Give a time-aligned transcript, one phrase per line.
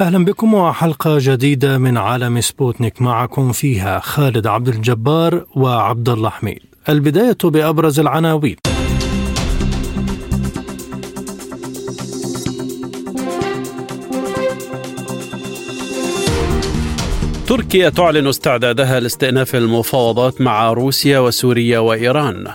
[0.00, 6.58] أهلا بكم وحلقة جديدة من عالم سبوتنيك معكم فيها خالد عبد الجبار وعبد الله حميد.
[6.88, 8.56] البداية بأبرز العناوين.
[17.46, 22.46] تركيا تعلن استعدادها لاستئناف المفاوضات مع روسيا وسوريا وإيران.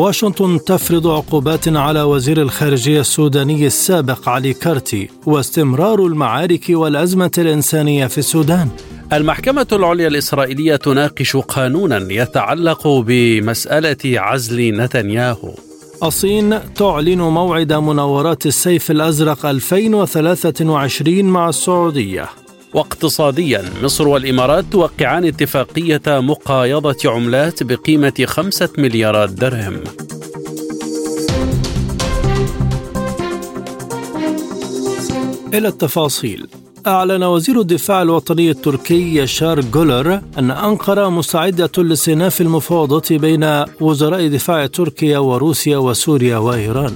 [0.00, 8.18] واشنطن تفرض عقوبات على وزير الخارجية السوداني السابق علي كارتي واستمرار المعارك والأزمة الإنسانية في
[8.18, 8.68] السودان.
[9.12, 15.54] المحكمة العليا الإسرائيلية تناقش قانونا يتعلق بمسألة عزل نتنياهو.
[16.02, 22.28] الصين تعلن موعد مناورات السيف الأزرق 2023 مع السعودية.
[22.74, 29.80] واقتصاديا مصر والإمارات توقعان اتفاقية مقايضة عملات بقيمة خمسة مليارات درهم.
[35.54, 36.46] إلى التفاصيل.
[36.86, 44.66] أعلن وزير الدفاع الوطني التركي يشار جولر أن أنقرة مستعدة لاستئناف المفاوضات بين وزراء دفاع
[44.66, 46.92] تركيا وروسيا وسوريا وإيران.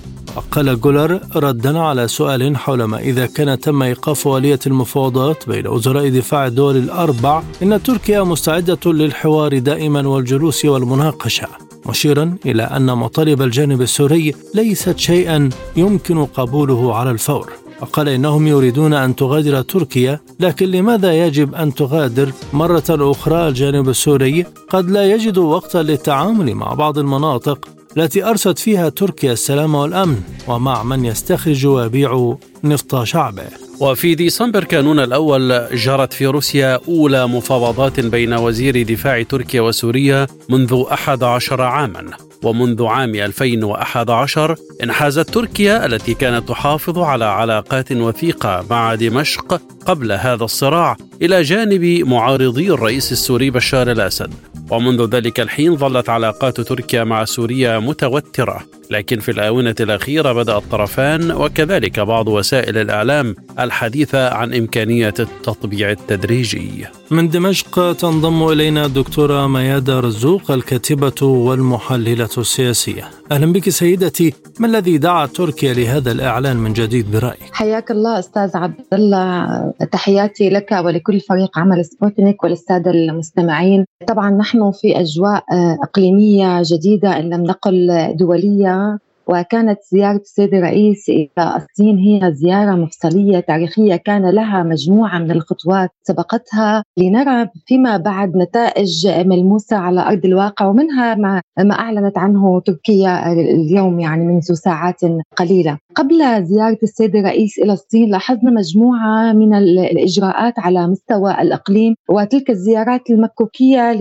[0.51, 6.09] قال جولر ردا على سؤال حول ما إذا كان تم إيقاف آلية المفاوضات بين وزراء
[6.09, 11.49] دفاع الدول الأربع إن تركيا مستعدة للحوار دائما والجلوس والمناقشة.
[11.87, 17.64] مشيرا إلى أن مطالب الجانب السوري ليست شيئا يمكن قبوله على الفور.
[17.85, 24.47] وقال إنهم يريدون أن تغادر تركيا لكن لماذا يجب أن تغادر؟ مرة أخرى الجانب السوري
[24.69, 30.83] قد لا يجد وقتا للتعامل مع بعض المناطق التي أرست فيها تركيا السلام والأمن ومع
[30.83, 33.47] من يستخرج ويبيع نفط شعبه.
[33.81, 40.85] وفي ديسمبر كانون الأول جرت في روسيا أولى مفاوضات بين وزير دفاع تركيا وسوريا منذ
[40.93, 42.05] 11 عاما.
[42.45, 50.45] ومنذ عام 2011 انحازت تركيا التي كانت تحافظ على علاقات وثيقة مع دمشق قبل هذا
[50.45, 50.97] الصراع.
[51.23, 54.35] إلى جانب معارضي الرئيس السوري بشار الأسد.
[54.71, 58.61] ومنذ ذلك الحين ظلت علاقات تركيا مع سوريا متوترة.
[58.91, 66.87] لكن في الآونة الأخيرة بدأ الطرفان وكذلك بعض وسائل الإعلام الحديثة عن إمكانية التطبيع التدريجي.
[67.11, 73.11] من دمشق تنضم إلينا الدكتورة ميادة رزوق الكاتبة والمحللة السياسية.
[73.33, 74.35] أهلا بك سيدتي.
[74.61, 79.73] ما الذي دعا تركيا لهذا الإعلان من جديد برأيك؟ حياك الله أستاذ عبد الله.
[79.93, 83.85] تحياتي لك ولكل فريق عمل سبوتنيك وللسادة المستمعين.
[84.07, 85.45] طبعا نحن في أجواء
[85.83, 88.99] إقليمية جديدة إن لم نقل دولية.
[89.27, 95.91] وكانت زيارة السيد الرئيس إلى الصين هي زيارة مفصلية تاريخية كان لها مجموعة من الخطوات
[96.03, 103.33] سبقتها لنرى فيما بعد نتائج ملموسة على أرض الواقع ومنها ما, ما أعلنت عنه تركيا
[103.33, 105.01] اليوم يعني منذ ساعات
[105.37, 105.79] قليلة.
[105.97, 113.11] قبل زيارة السيد الرئيس إلى الصين لاحظنا مجموعة من الإجراءات على مستوى الإقليم وتلك الزيارات
[113.11, 113.93] المكوكية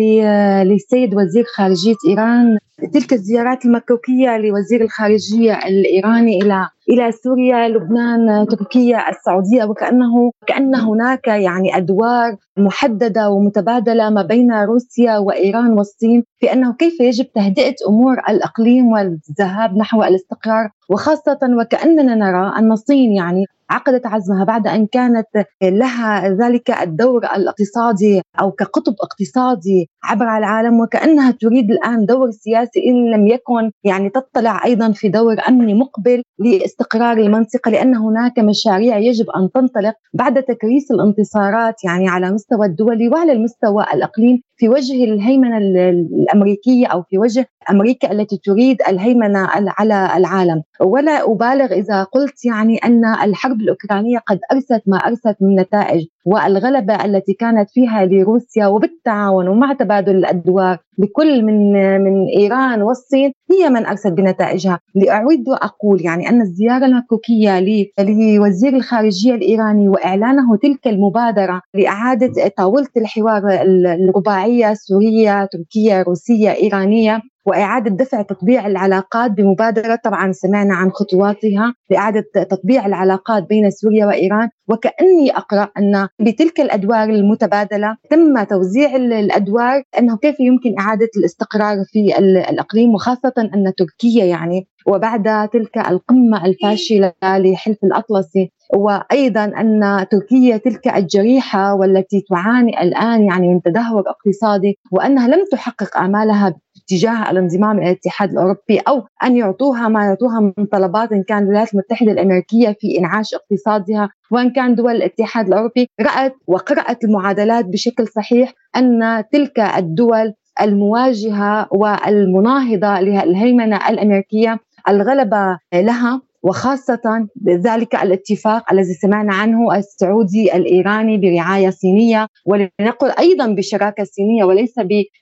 [0.64, 2.58] للسيد وزير خارجية إيران
[2.94, 11.28] تلك الزيارات المكوكية لوزير الخارجية الإيراني إلى إلى سوريا، لبنان، تركيا، السعودية وكانه كأن هناك
[11.28, 18.14] يعني أدوار محددة ومتبادلة ما بين روسيا وإيران والصين في أنه كيف يجب تهدئة أمور
[18.30, 25.28] الإقليم والذهاب نحو الاستقرار وخاصة وكأننا نرى أن الصين يعني عقدت عزمها بعد أن كانت
[25.64, 33.12] لها ذلك الدور الاقتصادي أو كقطب اقتصادي عبر العالم وكأنها تريد الآن دور سياسي إن
[33.12, 39.30] لم يكن يعني تطلع أيضا في دور أمني مقبل لاستقرار المنطقة لأن هناك مشاريع يجب
[39.30, 44.42] أن تنطلق بعد تكريس الانتصارات يعني على مستوى الدولي وعلى المستوى الأقليم.
[44.64, 49.40] في وجه الهيمنة الأمريكية أو في وجه أمريكا التي تريد الهيمنة
[49.78, 50.64] على العالم.
[50.82, 56.06] ولا أبالغ إذا قلت يعني أن الحرب الأوكرانية قد أرست ما أرست من نتائج.
[56.26, 63.70] والغلبة التي كانت فيها لروسيا وبالتعاون ومع تبادل الأدوار بكل من من إيران والصين هي
[63.70, 67.60] من ارست بنتائجها، لأعود وأقول يعني أن الزيارة المكوكيه
[68.00, 77.96] لوزير الخارجية الإيراني وإعلانه تلك المبادرة لإعادة طاولة الحوار الرباعية سورية تركية روسية إيرانية وإعادة
[77.96, 84.50] دفع تطبيع العلاقات بمبادرة طبعا سمعنا عن خطواتها لإعادة تطبيع العلاقات بين سوريا وإيران.
[84.70, 92.18] وكأني أقرأ أن بتلك الأدوار المتبادلة تم توزيع الأدوار أنه كيف يمكن إعادة الاستقرار في
[92.50, 98.52] الأقليم وخاصة أن تركيا يعني وبعد تلك القمة الفاشلة لحلف الأطلسي.
[98.76, 105.98] وأيضا أن تركيا تلك الجريحة والتي تعاني الآن يعني من تدهور اقتصادي وأنها لم تحقق
[105.98, 111.44] آمالها اتجاه الانضمام إلى الاتحاد الأوروبي أو أن يعطوها ما يعطوها من طلبات إن كان
[111.44, 118.08] الولايات المتحدة الأمريكية في إنعاش اقتصادها وإن كان دول الاتحاد الأوروبي رأت وقرأت المعادلات بشكل
[118.08, 124.60] صحيح أن تلك الدول المواجهة والمناهضة للهيمنة الأمريكية
[124.90, 134.04] الغلبة لها وخاصة ذلك الاتفاق الذي سمعنا عنه السعودي الإيراني برعاية صينية ولنقل أيضا بشراكة
[134.04, 134.74] صينية وليس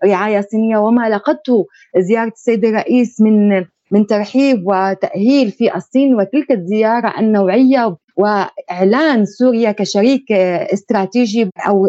[0.04, 1.66] برعاية صينية وما لقته
[1.98, 10.32] زيارة السيد الرئيس من من ترحيب وتأهيل في الصين وتلك الزيارة النوعية وإعلان سوريا كشريك
[10.32, 11.88] استراتيجي أو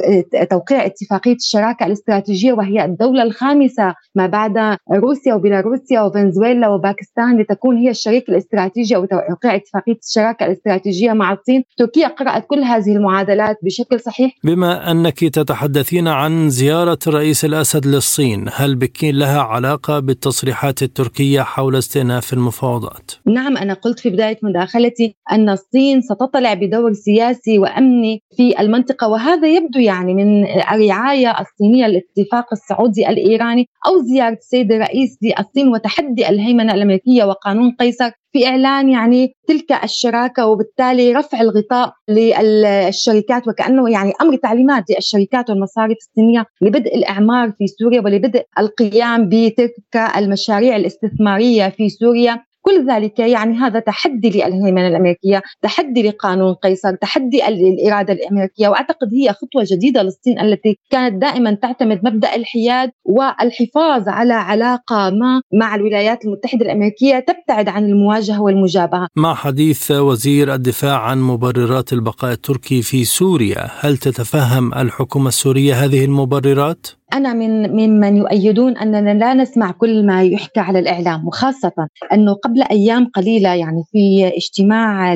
[0.51, 7.91] توقيع اتفاقية الشراكة الاستراتيجية وهي الدولة الخامسة ما بعد روسيا وبيلاروسيا وفنزويلا وباكستان لتكون هي
[7.91, 14.01] الشريك الاستراتيجي أو توقيع اتفاقية الشراكة الاستراتيجية مع الصين، تركيا قرأت كل هذه المعادلات بشكل
[14.01, 14.33] صحيح.
[14.45, 21.77] بما أنك تتحدثين عن زيارة الرئيس الأسد للصين، هل بكين لها علاقة بالتصريحات التركية حول
[21.77, 28.61] استئناف المفاوضات؟ نعم أنا قلت في بداية مداخلتي أن الصين ستطلع بدور سياسي وأمني في
[28.61, 35.69] المنطقة وهذا يبدو يعني من الرعاية الصينية للاتفاق السعودي الإيراني أو زيارة السيد الرئيس للصين
[35.69, 43.91] وتحدي الهيمنة الأمريكية وقانون قيصر في إعلان يعني تلك الشراكة وبالتالي رفع الغطاء للشركات وكأنه
[43.91, 51.69] يعني أمر تعليمات للشركات والمصارف الصينية لبدء الإعمار في سوريا ولبدء القيام بتلك المشاريع الاستثمارية
[51.69, 52.45] في سوريا.
[52.63, 59.33] كل ذلك يعني هذا تحدي للهيمنة الأمريكية، تحدي لقانون قيصر، تحدي الإرادة الأمريكية وأعتقد هي
[59.33, 66.25] خطوة جديدة للصين التي كانت دائما تعتمد مبدأ الحياد والحفاظ على علاقة ما مع الولايات
[66.25, 69.09] المتحدة الأمريكية تبتعد عن المواجهة والمجابهة.
[69.17, 76.05] مع حديث وزير الدفاع عن مبررات البقاء التركي في سوريا، هل تتفهم الحكومة السورية هذه
[76.05, 81.73] المبررات؟ أنا من ممن يؤيدون أننا لا نسمع كل ما يحكى على الإعلام وخاصة
[82.13, 85.15] أنه قبل أيام قليلة يعني في اجتماع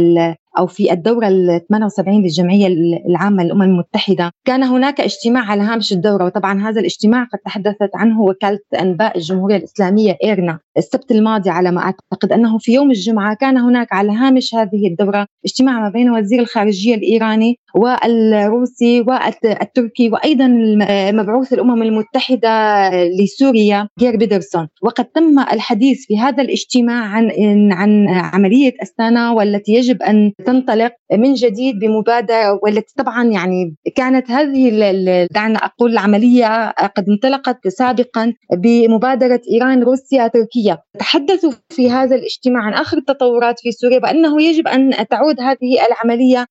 [0.59, 2.67] أو في الدورة ال 78 للجمعية
[3.09, 8.23] العامة للأمم المتحدة كان هناك اجتماع على هامش الدورة وطبعا هذا الاجتماع قد تحدثت عنه
[8.23, 13.59] وكالة أنباء الجمهورية الإسلامية إيرنا السبت الماضي على ما أعتقد أنه في يوم الجمعة كان
[13.59, 20.47] هناك على هامش هذه الدورة اجتماع ما بين وزير الخارجية الإيراني والروسي والتركي وأيضا
[21.13, 22.91] مبعوث الأمم المتحدة
[23.21, 24.69] لسوريا جير بيدرسون.
[24.83, 27.31] وقد تم الحديث في هذا الاجتماع عن
[27.73, 34.71] عن عملية أستانا والتي يجب أن تنطلق من جديد بمبادرة والتي طبعا يعني كانت هذه
[35.31, 40.79] دعنا أقول العملية قد انطلقت سابقا بمبادرة إيران روسيا تركيا.
[40.99, 46.47] تحدثوا في هذا الاجتماع عن آخر التطورات في سوريا بأنه يجب أن تعود هذه العملية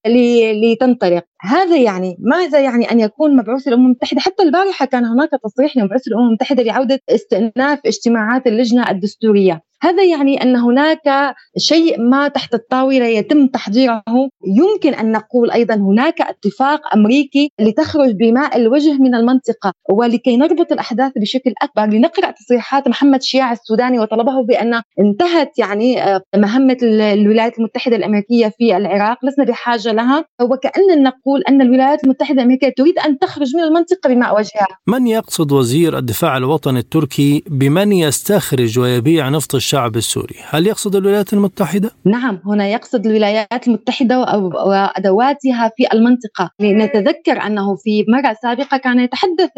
[0.63, 1.14] لتنطلق.
[1.41, 6.07] هذا يعني ماذا يعني أن يكون مبعوث الأمم المتحدة؟ حتى البارحة كان هناك تصريح لمبعوث
[6.07, 9.61] الأمم المتحدة لعوده استئناف اجتماعات اللجنة الدستورية.
[9.85, 14.03] هذا يعني أن هناك شيء ما تحت الطاولة يتم تحضيره.
[14.47, 21.11] يمكن أن نقول أيضا هناك اتفاق أمريكي لتخرج بماء الوجه من المنطقة ولكي نربط الأحداث
[21.17, 21.85] بشكل أكبر.
[21.85, 28.77] لنقرأ تصريحات محمد شياع السوداني وطلبه بأن انتهت يعني آه، مهمة الولايات المتحدة الأمريكية في
[28.77, 29.25] العراق.
[29.25, 30.25] لسنا بحاجة لها.
[30.41, 34.67] وكأن نقول أن الولايات المتحدة الأمريكية تريد أن تخرج من المنطقة بماء وجهها.
[34.87, 40.35] من يقصد وزير الدفاع الوطني التركي بمن يستخرج ويبيع نفط الشعب السوري.
[40.49, 44.19] هل يقصد الولايات المتحدة؟ نعم هنا يقصد الولايات المتحدة
[44.65, 46.51] وأدواتها في المنطقة.
[46.59, 49.49] لنتذكر أنه في مرة سابقة كان يتحدث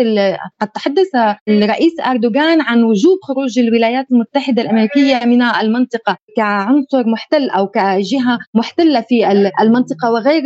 [0.61, 1.07] قد تحدث
[1.47, 9.01] الرئيس أردوغان عن وجوب خروج الولايات المتحدة الأمريكية من المنطقة كعنصر محتل أو كجهة محتلة
[9.01, 9.27] في
[9.61, 10.43] المنطقة وغير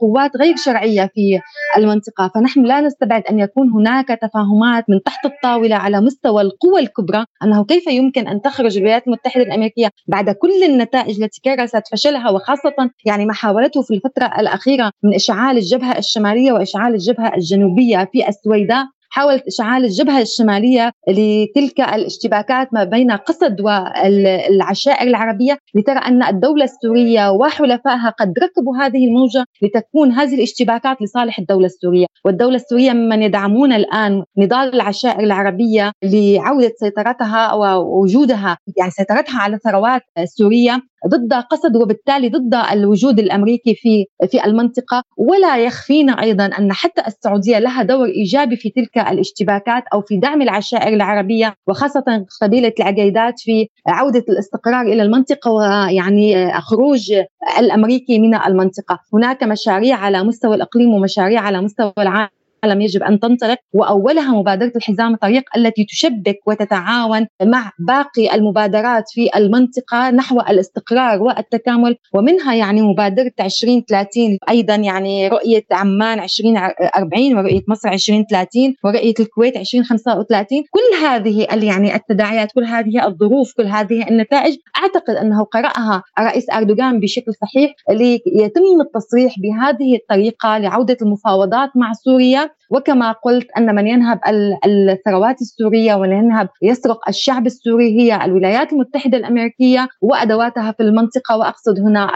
[0.00, 1.40] قوات غير شرعية في
[1.76, 2.30] المنطقة.
[2.34, 7.64] فنحن لا نستبعد أن يكون هناك تفاهمات من تحت الطاولة على مستوى القوى الكبرى أنه
[7.64, 13.26] كيف يمكن أن تخرج الولايات المتحدة الأمريكية بعد كل النتائج التي كرست فشلها وخاصة يعني
[13.26, 18.86] ما حاولته في الفترة الأخيرة من إشعال الجبهة الشمالية وإشعال الجبهة الجنوبية في السويداء.
[19.10, 27.30] حاولت إشعال الجبهة الشمالية لتلك الاشتباكات ما بين قسد والعشائر العربية لترى أن الدولة السورية
[27.30, 33.72] وحلفائها قد ركبوا هذه الموجة لتكون هذه الاشتباكات لصالح الدولة السورية، والدولة السورية ممن يدعمون
[33.72, 42.28] الآن نضال العشائر العربية لعودة سيطرتها ووجودها يعني سيطرتها على ثروات سوريه ضد قسد وبالتالي
[42.28, 45.02] ضد الوجود الأمريكي في في المنطقة.
[45.16, 50.42] ولا يخفينا أيضا أن حتى السعودية لها دور إيجابي في تلك الاشتباكات أو في دعم
[50.42, 52.04] العشائر العربية وخاصة
[52.42, 57.12] قبيلة العقيدات في عودة الاستقرار إلى المنطقة ويعني خروج
[57.58, 62.37] الأمريكي من المنطقة، هناك مشاريع على مستوى الإقليم ومشاريع على مستوى العالم.
[62.64, 69.30] العالم يجب أن تنطلق وأولها مبادرة الحزام الطريق التي تشبك وتتعاون مع باقي المبادرات في
[69.36, 71.96] المنطقة نحو الاستقرار والتكامل.
[72.14, 80.62] ومنها يعني مبادرة 2030 أيضا يعني رؤية عمان 2040 ورؤية مصر 2030 ورؤية الكويت 2035
[80.70, 87.00] كل هذه يعني التداعيات كل هذه الظروف كل هذه النتائج أعتقد أنه قرأها الرئيس أردوغان
[87.00, 92.47] بشكل صحيح ليتم التصريح بهذه الطريقة لعودة المفاوضات مع سوريا.
[92.70, 94.20] وكما قلت أن من ينهب
[94.66, 101.38] الثروات السورية ومن ينهب يسرق الشعب السوري هي الولايات المتحدة الأمريكية وأدواتها في المنطقة.
[101.38, 102.10] وأقصد هنا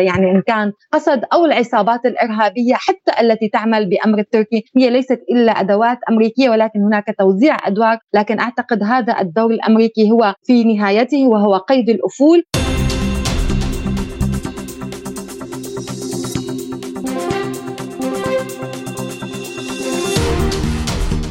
[0.00, 5.52] يعني إن كان قصد أو العصابات الإرهابية حتى التي تعمل بأمر التركي هي ليست إلا
[5.52, 7.98] أدوات أمريكية ولكن هناك توزيع أدوار.
[8.14, 12.42] لكن أعتقد هذا الدور الأمريكي هو في نهايته وهو قيد الأفول.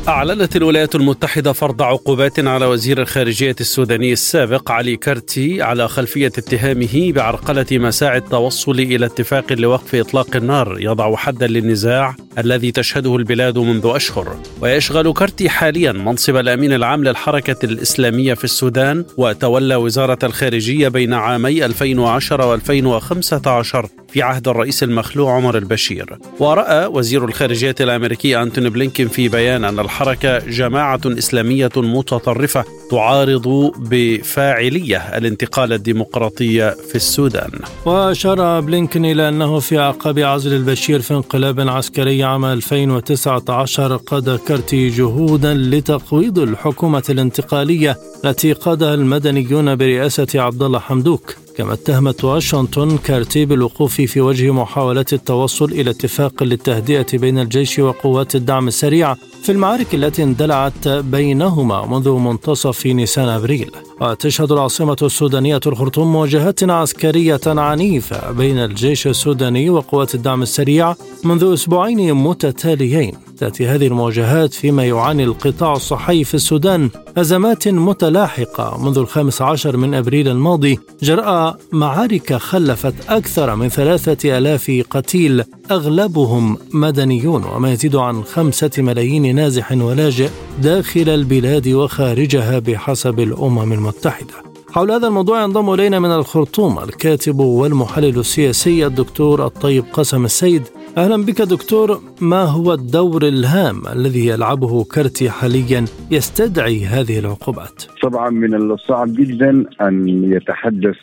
[0.07, 7.11] أعلنت الولايات المتحدة فرض عقوبات على وزير الخارجية السوداني السابق علي كرتي على خلفية اتهامه
[7.11, 13.91] بعرقلة مساعي التوصل إلى اتفاق لوقف إطلاق النار يضع حدا للنزاع الذي تشهده البلاد منذ
[13.95, 14.37] أشهر.
[14.61, 21.65] ويشغل كرتي حاليا منصب الأمين العام للحركة الإسلامية في السودان وتولى وزارة الخارجية بين عامي
[21.65, 26.17] 2010 و2015 في عهد الرئيس المخلوع عمر البشير.
[26.39, 34.97] ورأى وزير الخارجية الأمريكي أنتوني بلينكين في بيان أن الحركة جماعة إسلامية متطرفة تعارض بفاعلية
[34.97, 37.51] الانتقال الديمقراطي في السودان.
[37.85, 44.89] وأشار بلينكين إلى أنه في أعقاب عزل البشير في انقلاب عسكري عام 2019 قاد كرتي
[44.89, 51.35] جهودا لتقويض الحكومة الانتقالية التي قادها المدنيون برئاسة عبد الله حمدوك.
[51.57, 58.35] كما اتهمت واشنطن كارتي بالوقوف في وجه محاولة التوصل إلى اتفاق للتهدئة بين الجيش وقوات
[58.35, 63.71] الدعم السريع في المعارك التي اندلعت بينهما منذ منتصف نيسان أبريل.
[64.01, 72.13] وتشهد العاصمة السودانية الخرطوم مواجهات عسكرية عنيفة بين الجيش السوداني وقوات الدعم السريع منذ أسبوعين
[72.13, 73.13] متتاليين.
[73.37, 79.93] تأتي هذه المواجهات فيما يعاني القطاع الصحي في السودان أزمات متلاحقة منذ الخامس عشر من
[79.93, 88.23] أبريل الماضي جراء معارك خلفت أكثر من ثلاثة ألاف قتيل أغلبهم مدنيون وما يزيد عن
[88.23, 90.29] خمسة ملايين نازح ولاجئ
[90.61, 94.33] داخل البلاد وخارجها بحسب الأمم المتحدة.
[94.71, 100.63] حول هذا الموضوع ينضم إلينا من الخرطوم الكاتب والمحلل السياسي الدكتور الطيب قسم السيد
[100.97, 101.87] أهلا بك دكتور
[102.21, 109.65] ما هو الدور الهام الذي يلعبه كرتي حاليا يستدعي هذه العقوبات؟ طبعا من الصعب جدا
[109.81, 110.97] أن يتحدث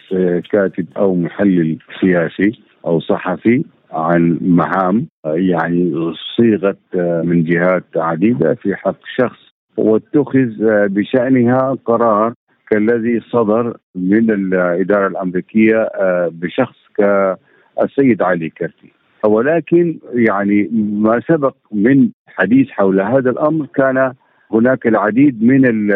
[0.52, 2.52] كاتب أو محلل سياسي
[2.86, 9.40] أو صحفي عن مهام يعني صيغت من جهات عديدة في حق شخص
[9.76, 10.48] واتخذ
[10.88, 12.34] بشأنها قرار
[12.70, 15.88] كالذي صدر من الإدارة الأمريكية
[16.28, 24.12] بشخص كالسيد علي كرتي ولكن يعني ما سبق من حديث حول هذا الأمر كان
[24.52, 25.90] هناك العديد من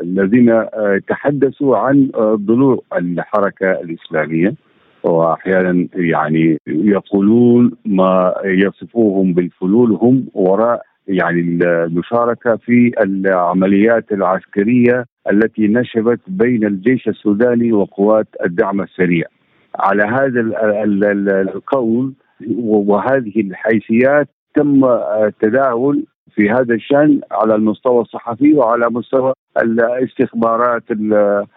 [0.00, 0.64] الذين
[1.08, 4.54] تحدثوا عن ضلوع الحركة الإسلامية
[5.04, 16.20] وأحيانا يعني يقولون ما يصفوهم بالفلول هم وراء يعني المشاركة في العمليات العسكرية التي نشبت
[16.28, 19.26] بين الجيش السوداني وقوات الدعم السريع.
[19.78, 20.40] على هذا
[21.40, 22.12] القول
[22.66, 24.84] وهذه الحيثيات تم
[25.24, 30.82] التداول في هذا الشأن على المستوى الصحفي وعلى مستوى الاستخبارات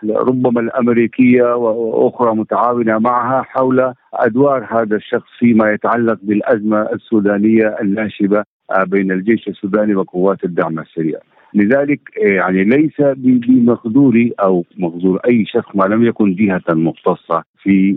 [0.09, 8.43] ربما الأمريكية وأخرى متعاونة معها حول أدوار هذا الشخص فيما يتعلق بالأزمة السودانية الناشبه
[8.87, 11.19] بين الجيش السوداني وقوات الدعم السريع.
[11.53, 17.95] لذلك يعني ليس بمقدور أو مقدور أي شخص ما لم يكن جهة مختصة في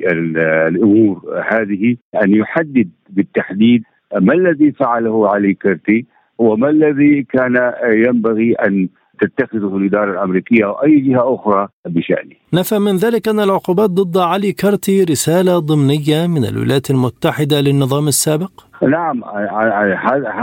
[0.69, 3.83] الأمور هذه أن يحدد بالتحديد
[4.21, 6.07] ما الذي فعله علي كرتي
[6.39, 8.89] وما الذي كان ينبغي أن
[9.23, 12.37] تتخذه الإدارة الأمريكية أو أي جهة أخرى بشأنه.
[12.55, 18.51] نفى من ذلك أن العقوبات ضد علي كارتي رسالة ضمنية من الولايات المتحدة للنظام السابق؟
[18.83, 19.25] نعم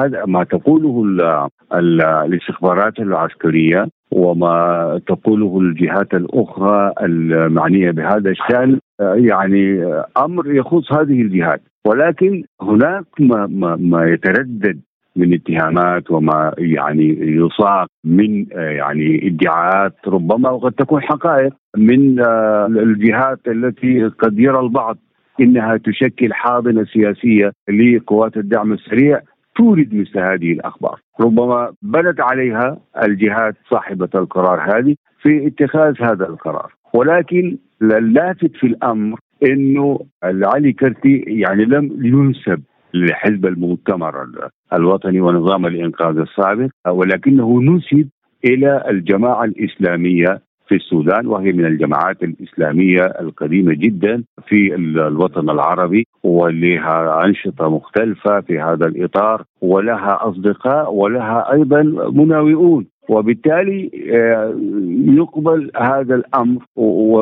[0.02, 1.06] هذا ما تقوله
[1.74, 9.84] الاستخبارات العسكرية وما تقوله الجهات الأخرى المعنية بهذا الشأن يعني
[10.18, 14.80] أمر يخص هذه الجهات ولكن هناك ما, ما, ما يتردد
[15.20, 22.20] من اتهامات وما يعني يصاغ من يعني ادعاءات ربما وقد تكون حقائق من
[22.80, 24.98] الجهات التي قد يرى البعض
[25.42, 29.22] إنها تشكل حاضنة سياسية لقوات الدعم السريع
[29.56, 36.74] تورد مثل هذه الأخبار، ربما بنت عليها الجهات صاحبة القرار هذه في اتخاذ هذا القرار،
[36.94, 42.62] ولكن اللافت في الأمر إنه علي كرتي يعني لم ينسب
[42.94, 44.28] لحزب المؤتمر
[44.74, 48.08] الوطني ونظام الإنقاذ السابق ولكنه نسب
[48.46, 57.26] إلى الجماعة الإسلامية في السودان وهي من الجماعات الإسلامية القديمة جدا في الوطن العربي ولها
[57.26, 61.82] أنشطة مختلفة في هذا الإطار ولها أصدقاء ولها أيضا
[62.14, 62.86] مناوئون.
[63.10, 64.56] وبالتالي آه،
[65.20, 66.66] يقبل هذا الأمر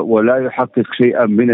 [0.04, 1.50] ولا يحقق شيئا من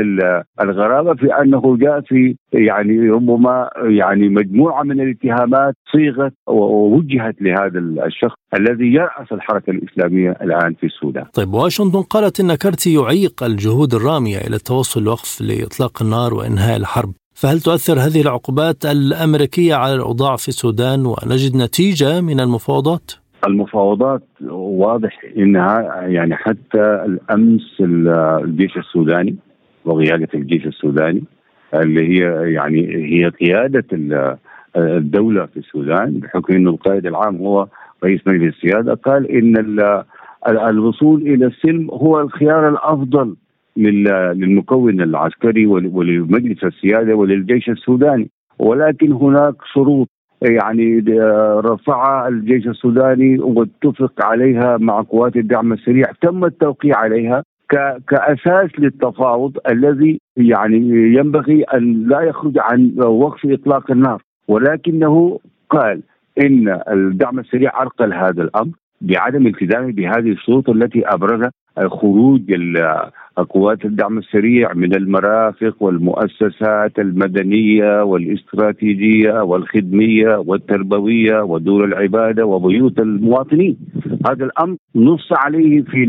[0.63, 8.35] الغرابة في أنه جاء في يعني ربما يعني مجموعة من الاتهامات صيغت ووجهت لهذا الشخص
[8.59, 11.25] الذي يرأس الحركة الإسلامية الآن في السودان.
[11.33, 17.13] طيب واشنطن قالت إن كارتي يعيق الجهود الرامية إلى التوصل لوقف لإطلاق النار وإنهاء الحرب.
[17.35, 25.21] فهل تؤثر هذه العقوبات الأمريكية على الأوضاع في السودان ونجد نتيجة من المفاوضات؟ المفاوضات واضح
[25.37, 29.35] إنها يعني حتى الأمس الجيش السوداني
[29.85, 31.23] وقيادة الجيش السوداني
[31.73, 33.85] اللي هي يعني هي قيادة
[34.77, 37.67] الدولة في السودان بحكم إنه القائد العام هو
[38.03, 39.93] رئيس مجلس السيادة قال إن
[40.47, 43.35] الوصول إلى السلم هو الخيار الأفضل
[43.77, 50.09] للمكون العسكري ولمجلس السيادة وللجيش السوداني ولكن هناك شروط
[50.43, 50.99] يعني
[51.59, 56.05] رفعها الجيش السوداني واتفق عليها مع قوات الدعم السريع.
[56.21, 57.43] تم التوقيع عليها
[58.07, 60.77] كأساس للتفاوض الذي يعني
[61.17, 64.21] ينبغي أن لا يخرج عن وقف إطلاق النار.
[64.47, 66.01] ولكنه قال
[66.45, 68.71] إن الدعم السريع عرقل هذا الأمر
[69.01, 72.41] بعدم التزامه بهذه الشروط التي أبرزها خروج
[73.49, 83.77] قوات الدعم السريع من المرافق والمؤسسات المدنية والاستراتيجية والخدمية والتربوية ودور العبادة وبيوت المواطنين.
[84.27, 86.03] هذا الأمر نص عليه في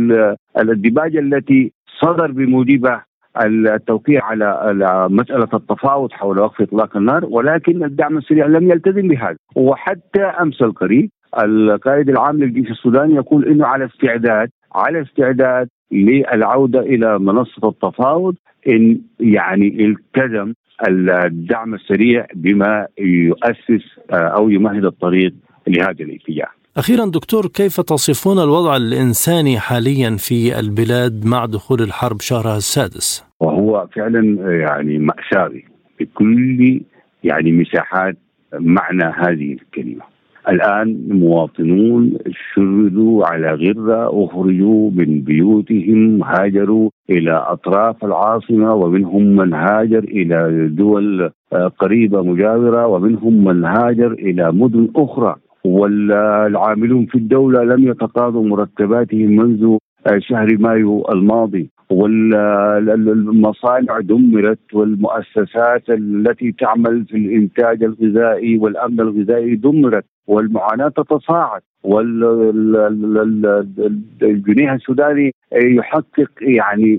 [0.59, 1.73] الديباجه التي
[2.03, 3.05] صدر بموجبها
[3.45, 10.23] التوقيع على مسألة التفاوض حول وقف إطلاق النار ولكن الدعم السريع لم يلتزم بهذا وحتى
[10.23, 11.11] أمس القريب
[11.43, 18.35] القائد العام للجيش السوداني يقول إنه على استعداد على استعداد للعودة إلى منصة التفاوض
[18.69, 20.53] إن يعني التزم
[20.89, 25.35] الدعم السريع بما يؤسس آه، أو يمهد الطريق
[25.67, 26.49] لهذا الاتجاه.
[26.77, 33.89] أخيرا دكتور كيف تصفون الوضع الإنساني حاليا في البلاد مع دخول الحرب شهرها السادس؟ وهو
[33.97, 35.65] فعلا يعني مأساوي
[36.01, 36.81] بكل
[37.25, 38.17] يعني مساحات
[38.53, 40.14] معنى هذه الكلمة.
[40.49, 42.19] الآن مواطنون
[42.55, 51.31] شردوا على غرة أخرجوا من بيوتهم هاجروا إلى أطراف العاصمة ومنهم من هاجر إلى دول
[51.53, 55.37] آه، قريبة مجاورة ومنهم من هاجر إلى مدن أخرى.
[55.65, 59.77] والعاملون في الدولة لم يتقاضوا مرتباتهم منذ
[60.07, 61.71] آه، شهر مايو الماضي.
[61.91, 63.21] والمصانع
[64.01, 70.05] دمرت والمؤسسات التي تعمل في الإنتاج الغذائي والأمن الغذائي دمرت.
[70.27, 71.63] والمعاناة تتصاعد
[74.23, 76.97] والجنيه السوداني يحقق يعني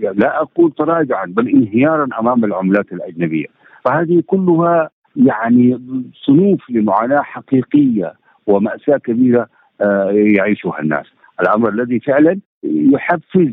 [0.00, 3.46] لا أقول تراجعا بل انهيارا أمام العملات الأجنبية.
[3.84, 5.80] فهذه كلها يعني
[6.26, 8.14] صنوف لمعاناة حقيقية
[8.46, 9.48] ومأساة كبيرة
[9.80, 11.06] آه، يعيشها الناس.
[11.40, 13.52] الأمر الذي فعلا يحفز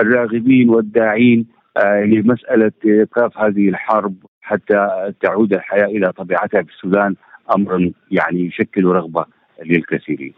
[0.00, 7.14] الراغبين والداعين آه، لمسألة إيقاف هذه الحرب حتى تعود الحياة إلى طبيعتها في السودان.
[7.54, 9.24] أمر يعني يشكل رغبة
[9.64, 10.32] للكثيرين.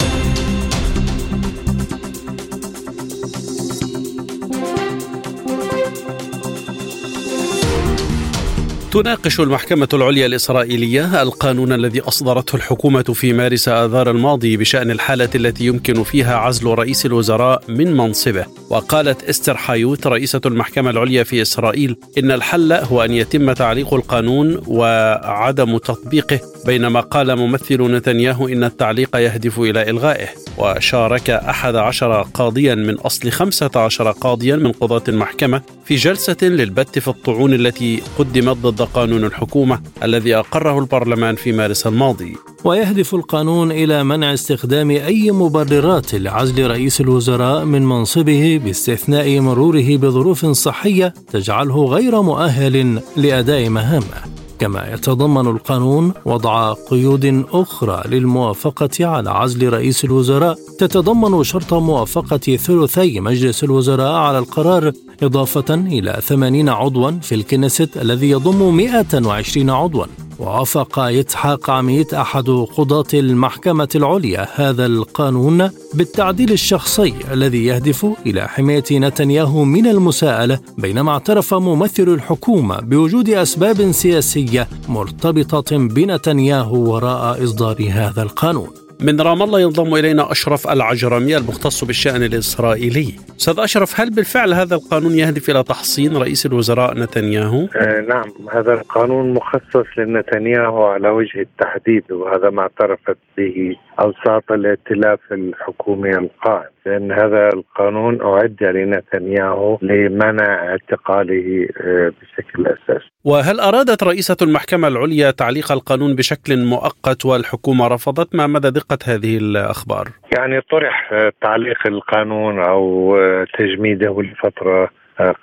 [8.95, 15.67] تناقش المحكمة العليا الإسرائيلية القانون الذي أصدرته الحكومة في مارس آذار الماضي بشأن الحالة التي
[15.67, 18.47] يمكن فيها عزل رئيس الوزراء من منصبه.
[18.71, 24.63] وقالت إستر حايوت رئيسة المحكمة العليا في إسرائيل إن الحل هو أن يتم تعليق القانون
[24.67, 30.29] وعدم تطبيقه بينما قال ممثل نتنياهو إن التعليق يهدف إلى إلغائه.
[30.59, 36.99] وشارك أحد عشر قاضيا من أصل خمسة عشر قاضيا من قضاة المحكمة في جلسة للبت
[36.99, 42.37] في الطعون التي قدمت ضد قانون الحكومة الذي أقره البرلمان في مارس الماضي.
[42.64, 50.47] ويهدف القانون إلى منع استخدام أي مبررات لعزل رئيس الوزراء من منصبه باستثناء مروره بظروف
[50.47, 54.44] صحية تجعله غير مؤهل لأداء مهامه.
[54.59, 60.59] كما يتضمن القانون وضع قيود أخرى للموافقة على عزل رئيس الوزراء.
[60.79, 68.31] تتضمن شرط موافقة ثلثي مجلس الوزراء على القرار إضافة إلى 80 عضوا في الكنيست الذي
[68.31, 70.05] يضم 120 عضوا.
[70.38, 78.85] ووافق إسحاق عميد أحد قضاة المحكمة العليا هذا القانون بالتعديل الشخصي الذي يهدف إلى حماية
[78.93, 84.44] نتنياهو من المساءلة بينما اعترف ممثل الحكومة بوجود أسباب سياسية
[84.89, 92.23] مرتبطة بنتنياهو وراء إصدار هذا القانون من رام الله ينضم إلينا أشرف العجرمي المختص بالشأن
[92.23, 93.15] الإسرائيلي.
[93.41, 98.73] أستاذ أشرف هل بالفعل هذا القانون يهدف إلى تحصين رئيس الوزراء نتنياهو؟ آه نعم هذا
[98.75, 106.75] القانون مخصص لنتنياهو على وجه التحديد وهذا ما اعترفت به أوساط الائتلاف الحكومي القائم.
[106.87, 115.31] لأن هذا القانون أعد لنتنياهو لمنع اعتقاله آه، بشكل أساسي وهل أرادت رئيسة المحكمة العليا
[115.31, 121.87] تعليق القانون بشكل مؤقت والحكومة رفضت ما مدى دقة هذه الأخبار؟ يعني طرح آه، تعليق
[121.87, 124.91] القانون أو آه، تجميده لفترة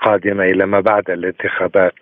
[0.02, 1.94] قادمة إلى ما بعد الانتخابات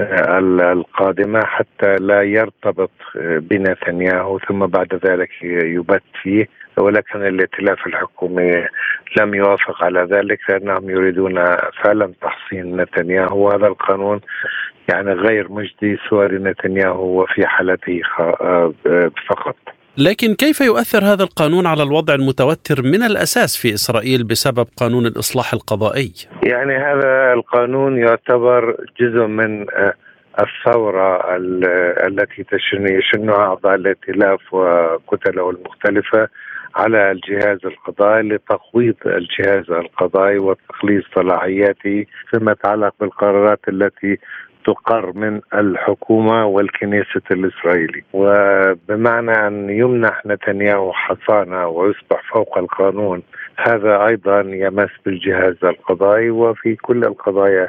[0.00, 8.66] القادمة حتى لا يرتبط بنتنياهو ثم بعد ذلك يبت فيه ولكن الائتلاف الحكومي
[9.18, 11.44] لم يوافق على ذلك لأنهم يريدون
[11.82, 14.20] فعلا تحصين نتنياهو وهذا القانون
[14.92, 18.00] يعني غير مجدي سوى لنتنياهو وفي حالته
[19.28, 19.56] فقط.
[19.98, 25.52] لكن كيف يؤثر هذا القانون على الوضع المتوتر من الأساس في إسرائيل بسبب قانون الإصلاح
[25.54, 29.66] القضائي؟ يعني هذا القانون يعتبر جزء من
[30.40, 31.36] الثورة
[32.06, 36.28] التي يشنها أعضاء الائتلاف وكتله المختلفة
[36.76, 44.18] على الجهاز القضائي لتقويض الجهاز القضائي وتقليص صلاحياته فيما يتعلق بالقرارات التي
[44.66, 53.22] تقر من الحكومة والكنيسة الإسرائيلي وبمعنى أن يمنح نتنياهو حصانة ويصبح فوق القانون
[53.56, 57.68] هذا أيضا يمس بالجهاز القضائي وفي كل القضايا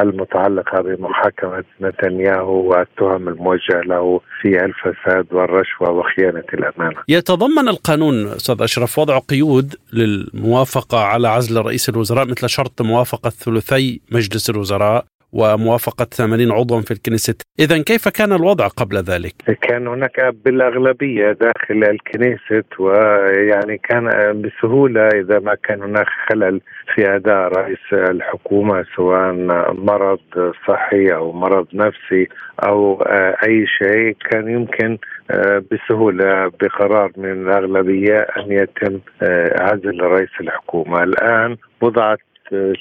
[0.00, 6.96] المتعلقة بمحاكمة نتنياهو والتهم الموجهة له في الفساد والرشوة وخيانة الأمانة.
[7.08, 14.00] يتضمن القانون أستاذ أشرف وضع قيود للموافقة على عزل رئيس الوزراء مثل شرط موافقة ثلثي
[14.12, 15.04] مجلس الوزراء.
[15.32, 21.84] وموافقة 80 عضوا في الكنيست إذا كيف كان الوضع قبل ذلك؟ كان هناك بالأغلبية داخل
[21.84, 24.06] الكنيست ويعني كان
[24.42, 26.60] بسهولة إذا ما كان هناك خلل
[26.94, 29.32] في أداء رئيس الحكومة سواء
[29.72, 30.18] مرض
[30.68, 32.28] صحي أو مرض نفسي
[32.66, 33.02] أو
[33.46, 34.16] أي شيء.
[34.30, 34.98] كان يمكن
[35.70, 39.00] بسهولة بقرار من الأغلبية أن يتم
[39.60, 41.02] عزل رئيس الحكومة.
[41.02, 42.18] الآن وضعت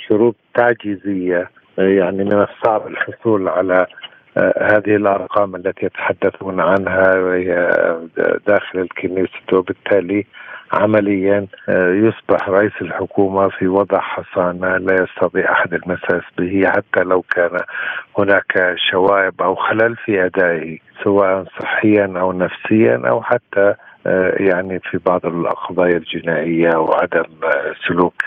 [0.08, 3.86] شروط تعجيزية يعني من الصعب الحصول على
[4.38, 7.12] آه، هذه الأرقام التي يتحدثون عنها
[8.48, 9.32] داخل الكنيسة.
[9.54, 10.26] وبالتالي
[10.74, 17.22] عمليا آه، يصبح رئيس الحكومة في وضع حصانة لا يستطيع أحد المساس به حتى لو
[17.22, 17.60] كان
[18.18, 23.76] هناك شوائب أو خلل في أدائه سواء صحيا أو نفسيا أو حتى
[24.08, 27.26] آه، يعني في بعض القضايا الجنائية وعدم
[27.88, 28.24] سلوك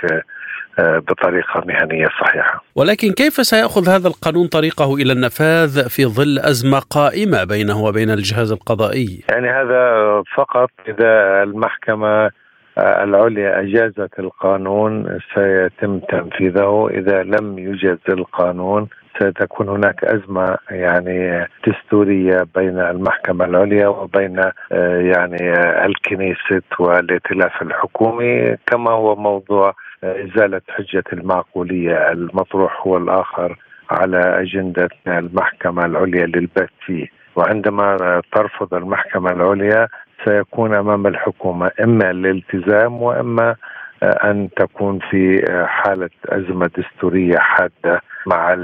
[0.79, 2.65] بطريقة مهنية صحيحة.
[2.75, 8.53] ولكن كيف سيأخذ هذا القانون طريقه إلى النفاذ في ظل أزمة قائمة بينه وبين الجهاز
[8.53, 12.31] القضائي؟ يعني هذا فقط إذا المحكمة
[12.79, 22.47] آه، العليا أجازت القانون سيتم تنفيذه، إذا لم يجز القانون ستكون هناك أزمة يعني دستورية
[22.55, 24.39] بين المحكمة العليا وبين
[24.73, 25.53] آه، يعني
[25.87, 33.59] الكنيست والائتلاف الحكومي كما هو موضوع إزالة حجة المعقولية المطروح هو الآخر
[33.91, 39.89] على أجندة المحكمة العليا للبت فيه وعندما ترفض المحكمة العليا
[40.25, 43.57] سيكون أمام الحكومة إما الالتزام وإما
[44.03, 48.55] أن تكون في حالة أزمة دستورية حادة مع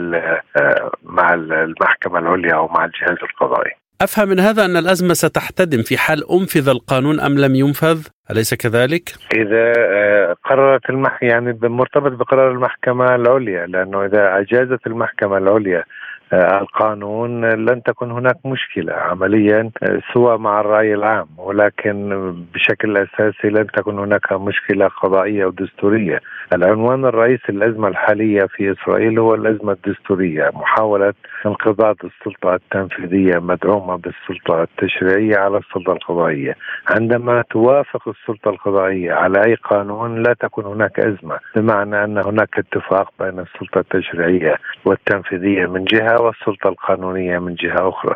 [1.04, 3.79] مع المحكمة العليا أو مع الجهاز القضائي.
[4.02, 9.14] أفهم من هذا أن الأزمة ستحتدم في حال أنفذ القانون أم لم ينفذ أليس كذلك؟
[9.34, 15.84] إذا آه، قررت المحكمة يعني مرتبط بقرار المحكمة العليا لأنه إذا أجازت المحكمة العليا
[16.32, 19.70] القانون لن تكون هناك مشكلة عمليا
[20.14, 26.20] سوى مع الرأي العام ولكن بشكل أساسي لن تكون هناك مشكلة قضائية ودستوريه.
[26.54, 31.14] العنوان الرئيسي للازمه الحالية في إسرائيل هو الأزمة الدستورية، محاولة
[31.46, 36.54] انقضاض السلطه التنفيذية مدعومة بالسلطه التشريعية على السلطة القضائية.
[36.90, 43.12] عندما توافق السلطة القضائية على أي قانون لا تكون هناك أزمة، بمعنى أن هناك اتفاق
[43.20, 48.14] بين السلطة التشريعية والتنفيذية من جهة والسلطه القانونية من جهة أخرى.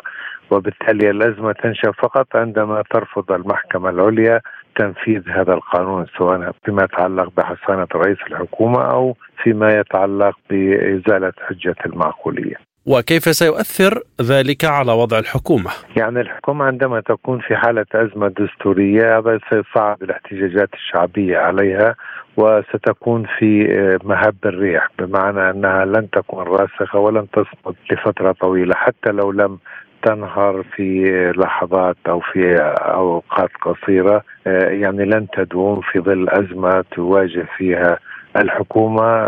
[0.51, 4.41] وبالتالي الازمه تنشأ فقط عندما ترفض المحكمة العليا
[4.75, 12.74] تنفيذ هذا القانون سواء فيما يتعلق بحصانة رئيس الحكومة أو فيما يتعلق بإزالة حجة المعقولية.
[12.85, 19.39] وكيف سيؤثر ذلك على وضع الحكومة؟ يعني الحكومة عندما تكون في حالة أزمة دستورية هذا
[19.49, 21.95] سيصعب الاحتجاجات الشعبية عليها
[22.37, 23.67] وستكون في
[24.03, 29.57] مهب الريح بمعنى أنها لن تكون راسخة ولن تصمد لفترة طويلة حتى لو لم
[30.03, 37.99] تنهار في لحظات أو في أوقات قصيرة يعني لن تدوم في ظل أزمة تواجه فيها
[38.35, 39.27] الحكومة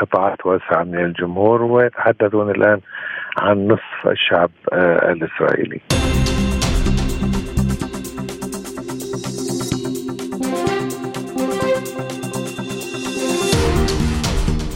[0.00, 2.80] قطاعات واسعة من الجمهور ويتحدثون الآن
[3.38, 4.50] عن نصف الشعب
[5.12, 5.80] الإسرائيلي.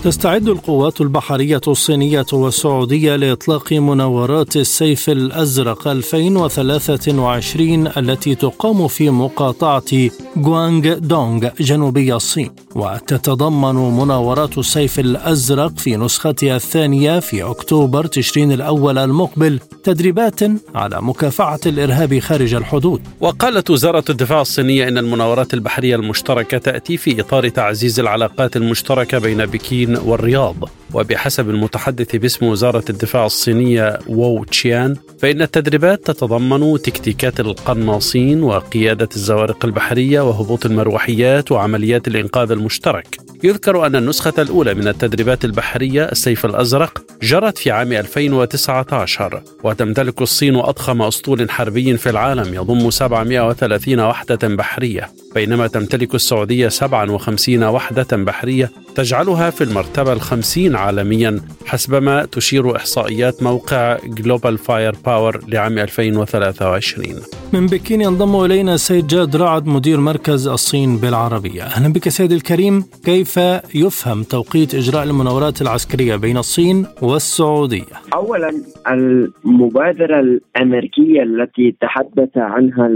[0.06, 10.94] تستعد القوات البحرية الصينية والسعودية لإطلاق مناورات السيف الأزرق 2023 التي تقام في مقاطعة غوانغ
[10.94, 12.50] دونغ جنوبي الصين.
[12.74, 20.40] وتتضمن مناورات السيف الأزرق في نسختها الثانية في أكتوبر تشرين الأول المقبل تدريبات
[20.74, 23.00] على مكافحة الإرهاب خارج الحدود.
[23.20, 29.46] وقالت وزارة الدفاع الصينية إن المناورات البحرية المشتركة تأتي في إطار تعزيز العلاقات المشتركة بين
[29.46, 30.56] بكين والرياض.
[30.94, 39.64] وبحسب المتحدث باسم وزارة الدفاع الصينية وو تشيان فإن التدريبات تتضمن تكتيكات القناصين وقيادة الزوارق
[39.64, 43.16] البحرية وهبوط المروحيات وعمليات الإنقاذ المشترك.
[43.44, 50.56] يذكر أن النسخة الأولى من التدريبات البحرية السيف الأزرق جرت في عام 2019 وتمتلك الصين
[50.56, 55.10] أضخم أسطول حربي في العالم يضم 730 وحدة بحرية.
[55.34, 63.98] بينما تمتلك السعودية 57 وحدة بحرية تجعلها في المرتبة الخمسين عالميا حسبما تشير إحصائيات موقع
[64.04, 67.06] جلوبال فاير باور لعام 2023
[67.52, 71.62] من بكين ينضم إلينا السيد جاد رعد مدير مركز الصين بالعربية.
[71.62, 72.84] أهلا بك سيد الكريم.
[73.04, 73.36] كيف
[73.74, 78.50] يفهم توقيت إجراء المناورات العسكرية بين الصين والسعودية؟ أولا
[78.90, 82.86] المبادرة الأمريكية التي تحدث عنها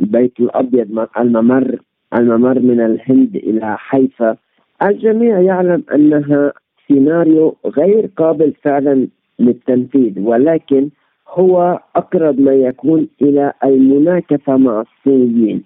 [0.00, 1.78] البيت الأبيض الممر
[2.14, 4.36] الممر من الهند إلى حيفا
[4.82, 6.52] الجميع يعلم أنها
[6.88, 9.08] سيناريو غير قابل فعلا
[9.38, 10.90] للتنفيذ ولكن
[11.28, 15.62] هو أقرب ما يكون إلى المناكفة مع الصينيين.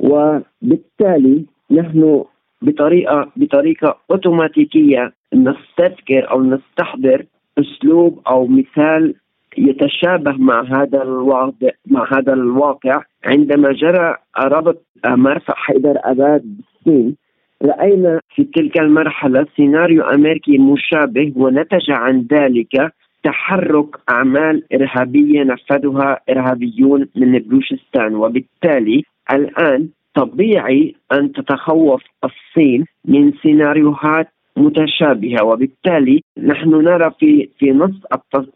[0.00, 2.24] وبالتالي نحن
[2.62, 7.24] بطريقه بطريقة أوتوماتيكية نستذكر أو نستحضر
[7.58, 9.14] أسلوب أو مثال
[9.58, 13.02] يتشابه مع هذا الواقع مع هذا الواقع.
[13.24, 17.16] عندما جرى ربط مرفأ حيدر أباد بالصين
[17.62, 22.92] رأينا في تلك المرحلة سيناريو أمريكي مشابه ونتج عن ذلك
[23.24, 34.28] تحرك أعمال إرهابية نفذها إرهابيون من بلوشستان وبالتالي الآن طبيعي أن تتخوف الصين من سيناريوهات
[34.56, 35.44] متشابهة.
[35.44, 37.94] وبالتالي نحن نرى في في نص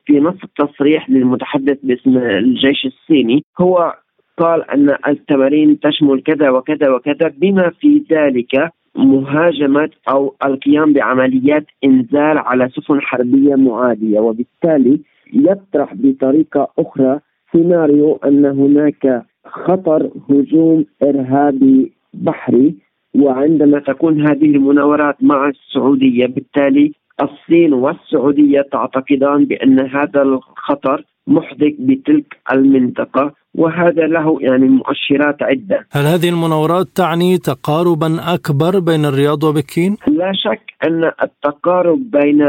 [0.07, 3.95] في نص التصريح للمتحدث باسم الجيش الصيني هو
[4.39, 12.39] قال أن التمارين تشمل كذا وكذا وكذا بما في ذلك مهاجمه أو القيام بعمليات انزال
[12.39, 15.01] على سفن حربية معادية وبالتالي
[15.33, 17.21] يطرح بطريقة أخرى
[17.53, 22.75] سيناريو أن هناك خطر هجوم إرهابي بحري
[23.15, 32.37] وعندما تكون هذه المناورات مع السعودية بالتالي الصين والسعودية تعتقدان بأن هذا الخطر محدق بتلك
[32.53, 33.33] المنطقة.
[33.57, 35.87] وهذا له يعني مؤشرات عدة.
[35.93, 42.43] هل هذه المناورات تعني تقاربا أكبر بين الرياض وبكين؟ لا شك أن التقارب بين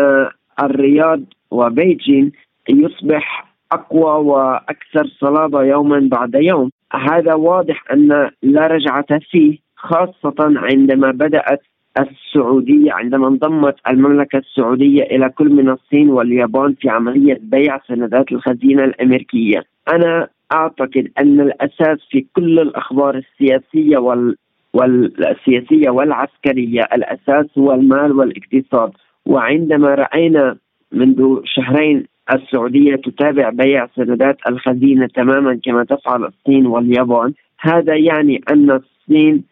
[0.64, 2.32] الرياض وبيجين
[2.70, 11.12] يصبح أقوى وأكثر صلابة يوما بعد يوم، هذا واضح أن لا رجعة فيه خاصة عندما
[11.12, 11.62] بدأت
[12.00, 18.84] السعودية عندما انضمت المملكة السعودية إلى كل من الصين واليابان في عملية بيع سندات الخزينة
[18.84, 24.36] الأمريكية أنا أعتقد أن الأساس في كل الأخبار السياسية وال
[24.74, 28.92] والسياسية والعسكرية الأساس هو المال والاقتصاد.
[29.26, 30.58] وعندما رأينا
[30.92, 38.72] منذ شهرين السعودية تتابع بيع سندات الخزينة تماما كما تفعل الصين واليابان هذا يعني أن
[38.72, 39.44] الصين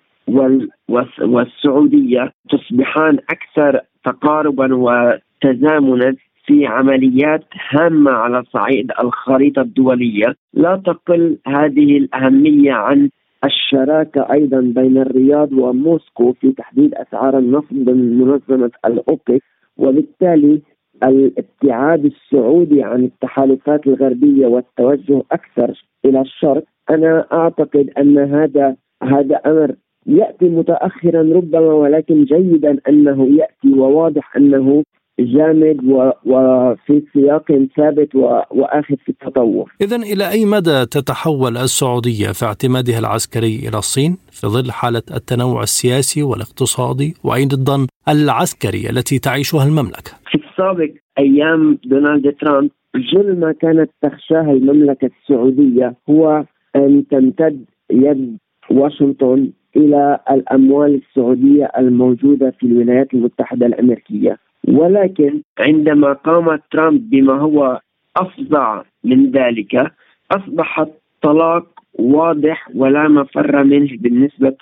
[1.21, 10.35] والسعودية تصبحان أكثر تقاربا وتزامنا في عمليات هامة على صعيد الخريطة الدولية.
[10.53, 13.09] لا تقل هذه الأهمية عن
[13.45, 19.41] الشراكة أيضا بين الرياض وموسكو في تحديد أسعار النفط ضمن منظمة الأوبك
[19.77, 20.61] وبالتالي
[21.03, 26.63] الابتعاد السعودي عن التحالفات الغربية والتوجه أكثر إلى الشرق.
[26.89, 29.75] أنا أعتقد أن هذا هذا أمر
[30.07, 34.83] يأتي متأخرا ربما ولكن جيدا أنه يأتي وواضح أنه
[35.19, 35.77] جامد
[36.25, 38.15] وفي سياق ثابت
[38.51, 39.71] وآخذ في التطور.
[39.81, 45.63] اذا إلى أي مدى تتحول السعودية في اعتمادها العسكري إلى الصين في ظل حالة التنوع
[45.63, 53.89] السياسي والاقتصادي وأيضا العسكري التي تعيشها المملكة؟ في السابق أيام دونالد ترامب جل ما كانت
[54.01, 58.37] تخشاه المملكة السعودية هو أن تمتد يد
[58.71, 67.79] واشنطن إلى الأموال السعودية الموجودة في الولايات المتحدة الأمريكية ولكن عندما قام ترامب بما هو
[68.17, 69.91] أفظع من ذلك
[70.31, 74.57] أصبح الطلاق واضح ولا مفر منه بالنسبة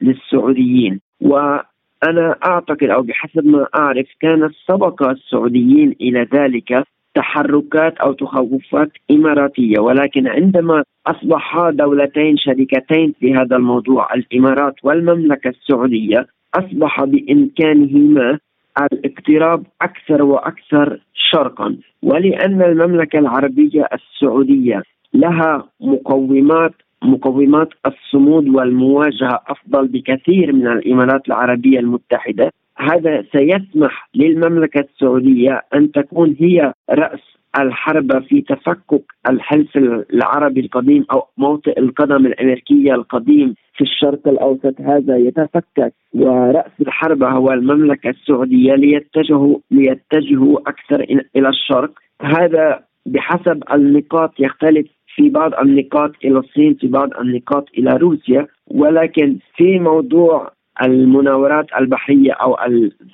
[0.00, 1.00] للسعوديين.
[1.20, 9.80] وأنا أعتقد أو بحسب ما أعرف كان سبق السعوديين إلى ذلك تحركات أو تخوفات إماراتية.
[9.80, 18.38] ولكن عندما اصبحا دولتين شريكتين في هذا الموضوع الإمارات والمملكة السعودية أصبح بإمكانهما
[18.82, 24.82] الاقتراب أكثر وأكثر شرقا ولأن المملكة العربية السعودية
[25.14, 32.52] لها مقومات مقومات الصمود والمواجهة أفضل بكثير من الإمارات العربية المتحدة.
[32.76, 39.76] هذا سيسمح للمملكة السعودية أن تكون هي رأس الحرب في تفكك الحلف
[40.14, 44.80] العربي القديم أو موطئ القدم الأمريكية القديم في الشرق الأوسط.
[44.80, 51.00] هذا يتفكك ورأس الحرب هو المملكة السعودية ليتجهوا ليتجهوا أكثر
[51.36, 51.90] إلى الشرق.
[52.22, 58.46] هذا بحسب النقاط يختلف في بعض النقاط إلى الصين في بعض النقاط إلى روسيا.
[58.66, 62.56] ولكن في موضوع المناورات البحرية أو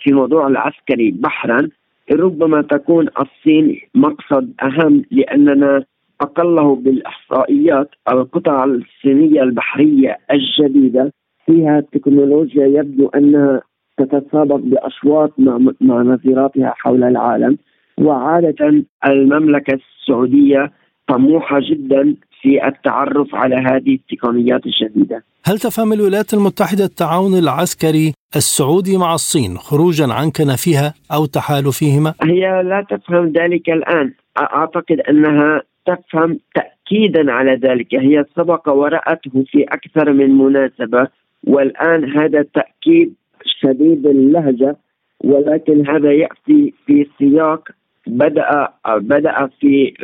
[0.01, 1.69] في موضوع العسكري بحرا
[2.13, 5.85] ربما تكون الصين مقصد أهم لأننا
[6.21, 11.13] أقله بالإحصائيات القطع الصينية البحرية الجديدة.
[11.47, 13.61] فيها تكنولوجيا يبدو أنها
[13.97, 17.59] تتسابق بأشواط مع مع نظيراتها حول العالم.
[17.99, 20.73] وعادة المملكة السعودية
[21.09, 25.25] طموحة جدا في التعرف على هذه التقنيات الجديدة.
[25.45, 32.63] هل تفهم الولايات المتحدة التعاون العسكري السعودي مع الصين خروجا عن كنفها أو تحالفهما؟ هي
[32.63, 40.13] لا تفهم ذلك الآن، أعتقد أنها تفهم تاكيدا على ذلك، هي سبق ورأته في أكثر
[40.13, 41.09] من مناسبة
[41.47, 44.77] والآن هذا التاكيد شديد اللهجة
[45.25, 47.69] ولكن هذا يأتي في سياق
[48.07, 49.95] بدأ بدأ في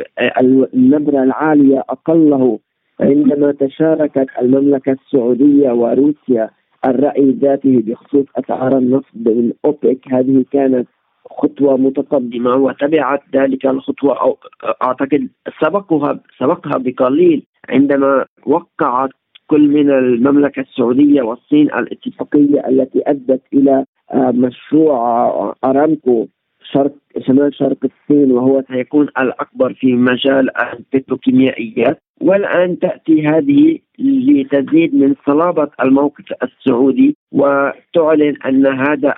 [0.73, 2.59] النبره العاليه أقله
[2.99, 6.49] عندما تشاركت المملكة السعودية وروسيا
[6.85, 9.99] الرأي ذاته بخصوص أسعار النفط من أوبك.
[10.13, 10.87] هذه كانت
[11.29, 14.37] خطوة متقدمة وتبعت ذلك الخطوة أو
[14.83, 15.29] أعتقد
[15.61, 19.09] سبقها سبقها بقليل عندما وقعت
[19.47, 23.85] كل من المملكة السعودية والصين الاتفاقية التي أدت إلى
[24.15, 26.27] مشروع أرامكو.
[26.73, 26.93] شرق
[27.27, 35.67] شمال شرق الصين وهو سيكون الأكبر في مجال البتروكيميائيات والآن تأتي هذه لتزيد من صلابة
[35.83, 39.15] الموقف السعودي وتعلن أن هذا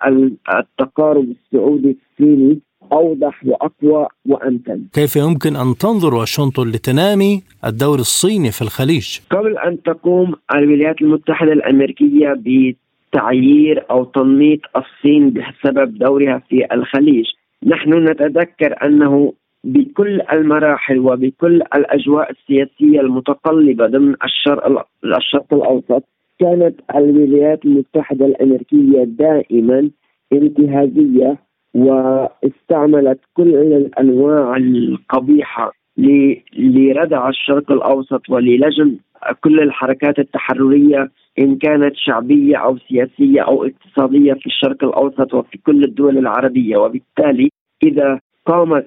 [0.59, 2.59] التقارب السعودي الصيني
[2.91, 4.85] أوضح وأقوى وامتن.
[4.93, 11.53] كيف يمكن أن تنظر واشنطن لتنامي الدور الصيني في الخليج؟ قبل أن تقوم الولايات المتحدة
[11.53, 17.25] الأمريكية بتعيير أو تنميط الصين بسبب دورها في الخليج،
[17.65, 26.03] نحن نتذكر أنه بكل المراحل وبكل الأجواء السياسية المتقلبة ضمن الشرق الشرق الأوسط
[26.39, 29.89] كانت الولايات المتحدة الأمريكية دائما
[30.33, 31.37] انتهازية
[31.73, 35.71] واستعملت كل الأنواع القبيحة
[36.57, 38.95] لردع الشرق الأوسط وللجم
[39.41, 45.83] كل الحركات التحررية إن كانت شعبية أو سياسية أو اقتصادية في الشرق الأوسط وفي كل
[45.83, 46.77] الدول العربية.
[46.77, 47.49] وبالتالي
[47.83, 48.85] إذا قامت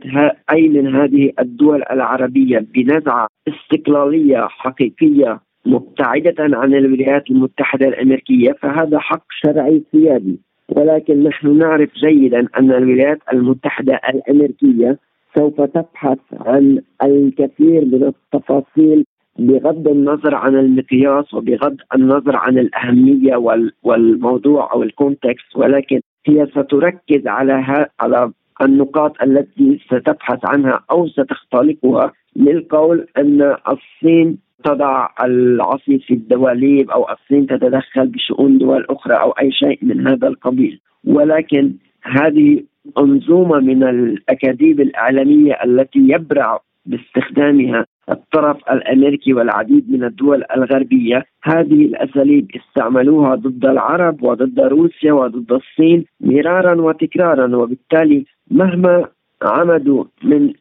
[0.53, 9.25] أي من هذه الدول العربية بنزعة استقلالية حقيقية مبتعدة عن الولايات المتحدة الأمريكية فهذا حق
[9.31, 10.39] شرعي سيادي.
[10.69, 14.99] ولكن نحن نعرف جيدا أن الولايات المتحدة الأمريكية
[15.37, 19.05] سوف تبحث عن الكثير من التفاصيل
[19.39, 23.37] بغض النظر عن المقياس وبغض النظر عن الأهمية
[23.83, 28.31] والموضوع أو الكونتكست ولكن هي ستركز على على
[28.63, 37.47] النقاط التي ستبحث عنها أو ستختلقها للقول أن الصين تضع العصي في الدواليب أو الصين
[37.47, 40.81] تتدخل بشؤون دول أخرى أو أي شيء من هذا القبيل.
[41.05, 41.73] ولكن
[42.03, 42.63] هذه
[42.99, 51.25] انظومه من الأكاذيب الإعلامية التي يبرع باستخدامها الطرف الأمريكي والعديد من الدول الغربية.
[51.45, 59.09] هذه الأساليب استعملوها ضد العرب وضد روسيا وضد الصين مرارا وتكرارا وبالتالي مهما
[59.43, 60.53] عمدوا من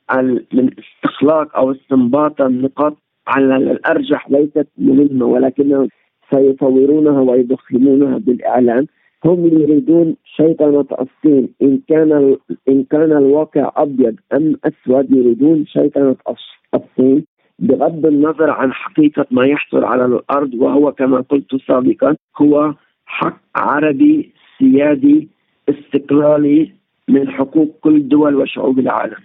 [0.54, 5.88] من استخلاق أو استنباط النقاط على الأرجح ليست مهمة ولكنهم
[6.34, 8.88] سيصورونها ويضخمونها بالإعلام.
[9.26, 11.50] هم يريدون شيطنة الصين.
[11.62, 12.38] إن كان
[12.70, 16.16] إن كان الواقع أبيض أم أسود يريدون شيطنة
[16.76, 17.26] الصين.
[17.60, 22.74] بغض النظر عن حقيقة ما يحصل على الأرض وهو كما قلت سابقا هو
[23.06, 25.28] حق عربي سيادي
[25.70, 26.72] استقلالي
[27.08, 29.18] من حقوق كل دول وشعوب العالم.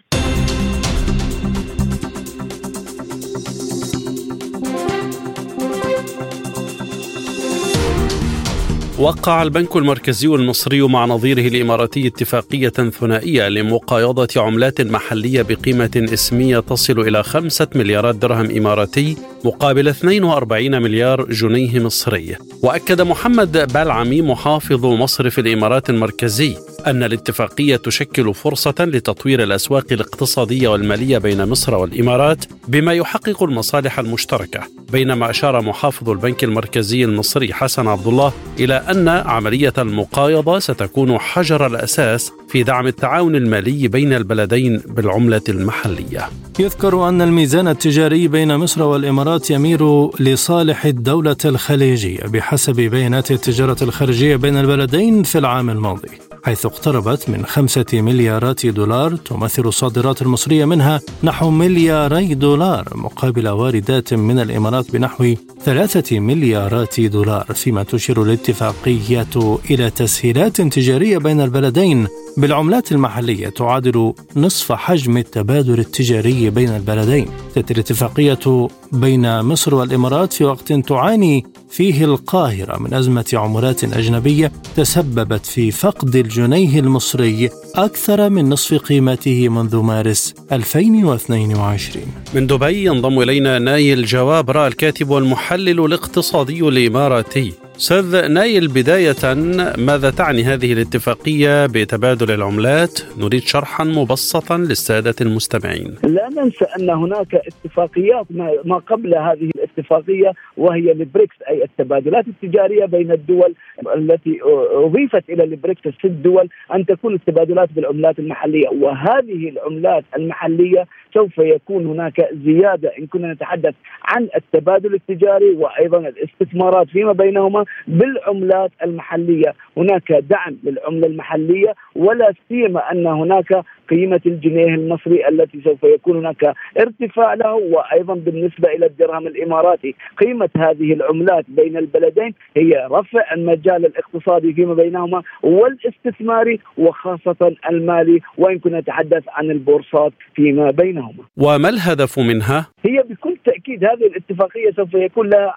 [9.01, 17.01] وقع البنك المركزي المصري مع نظيره الإماراتي اتفاقية ثنائية لمقايضة عملات محلية بقيمة اسمية تصل
[17.01, 22.37] إلى خمسة مليارات درهم إماراتي مقابل 42 مليار جنيه مصري.
[22.63, 26.57] وأكد محمد بالعمي محافظ مصرف الإمارات المركزي
[26.87, 34.61] أن الاتفاقية تشكل فرصة لتطوير الأسواق الاقتصادية والمالية بين مصر والإمارات بما يحقق المصالح المشتركة
[34.93, 41.67] بينما أشار محافظ البنك المركزي المصري حسن عبد الله إلى أن عملية المقايضة ستكون حجر
[41.67, 46.29] الأساس في دعم التعاون المالي بين البلدين بالعملة المحلية.
[46.59, 54.37] يذكر أن الميزان التجاري بين مصر والإمارات يميل لصالح الدولة الخليجية بحسب بيانات التجارة الخارجية
[54.37, 56.30] بين البلدين في العام الماضي.
[56.45, 64.15] حيث اقتربت من خمسة مليارات دولار تمثل الصادرات المصرية منها نحو ملياري دولار مقابل واردات
[64.15, 65.35] من الإمارات بنحو
[65.65, 72.07] ثلاثة مليارات دولار فيما تشير الاتفاقية إلى تسهيلات تجارية بين البلدين.
[72.37, 77.27] بالعملات المحلية تعادل نصف حجم التبادل التجاري بين البلدين.
[77.55, 85.47] تأتي الاتفاقية بين مصر والإمارات في وقت تعاني فيه القاهرة من أزمة عملات أجنبية تسببت
[85.47, 92.05] في فقد الجنيه المصري أكثر من نصف قيمته منذ مارس 2022
[92.35, 97.53] من دبي ينضم إلينا نايل الجوابرة الكاتب والمحلل الاقتصادي الإماراتي.
[97.81, 99.35] أستاذ نايل بداية
[99.79, 105.95] ماذا تعني هذه الاتفاقية بتبادل العملات؟ نريد شرحا مبسطا للسادة المستمعين.
[106.05, 108.27] لا ننسى أن هناك اتفاقيات
[108.65, 113.55] ما قبل هذه الاتفاقية وهي البريكس أي التبادلات التجارية بين الدول
[113.97, 114.39] التي
[114.73, 121.87] أضيفت إلى البريكس الست دول أن تكون التبادلات بالعملات المحلية وهذه العملات المحلية سوف يكون
[121.87, 123.75] هناك زيادة إن كنا نتحدث
[124.05, 132.93] عن التبادل التجاري وأيضا الاستثمارات فيما بينهما بالعملات المحلية، هناك دعم للعملة المحلية ولا سيما
[132.93, 139.27] أن هناك قيمة الجنيه المصري التي سوف يكون هناك ارتفاع له وأيضا بالنسبة إلى الدرهم
[139.27, 148.21] الإماراتي، قيمة هذه العملات بين البلدين هي رفع المجال الاقتصادي فيما بينهما والاستثماري وخاصة المالي
[148.39, 151.25] وإن كنا نتحدث عن البورصات فيما بينهما.
[151.37, 155.55] وما الهدف منها؟ هي بكل تأكيد هذه الاتفاقية سوف يكون لها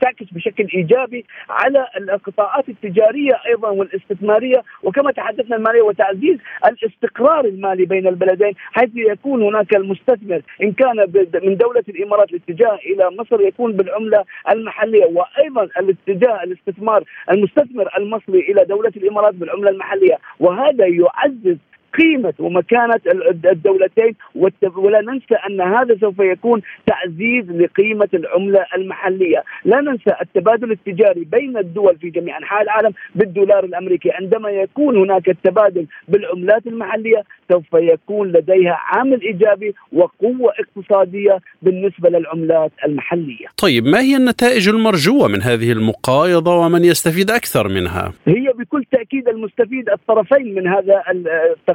[0.00, 8.06] تعكس بشكل إيجابي على القطاعات التجارية أيضا والاستثمارية وكما تحدثنا المالية وتعزيز الاستقرار المالي بين
[8.06, 10.96] البلدين حيث يكون هناك المستثمر إن كان
[11.42, 18.64] من دولة الإمارات الاتجاه إلى مصر يكون بالعملة المحلية وأيضا الاتجاه الاستثمار المستثمر المصري إلى
[18.64, 20.18] دولة الإمارات بالعملة المحلية.
[20.40, 21.56] وهذا يعزز
[21.98, 23.00] قيمة ومكانة
[23.52, 24.14] الدولتين
[24.76, 29.42] ولا ننسى أن هذا سوف يكون تعزيز لقيمة العملة المحلية.
[29.64, 34.10] لا ننسى التبادل التجاري بين الدول في جميع أنحاء العالم بالدولار الأمريكي.
[34.10, 37.22] عندما يكون هناك التبادل بالعملات المحلية
[37.52, 43.46] سوف يكون لديها عامل إيجابي وقوة اقتصادية بالنسبة للعملات المحلية.
[43.62, 49.28] طيب ما هي النتائج المرجوة من هذه المقايضة ومن يستفيد أكثر منها؟ هي بكل تأكيد
[49.28, 51.02] المستفيد الطرفين من هذا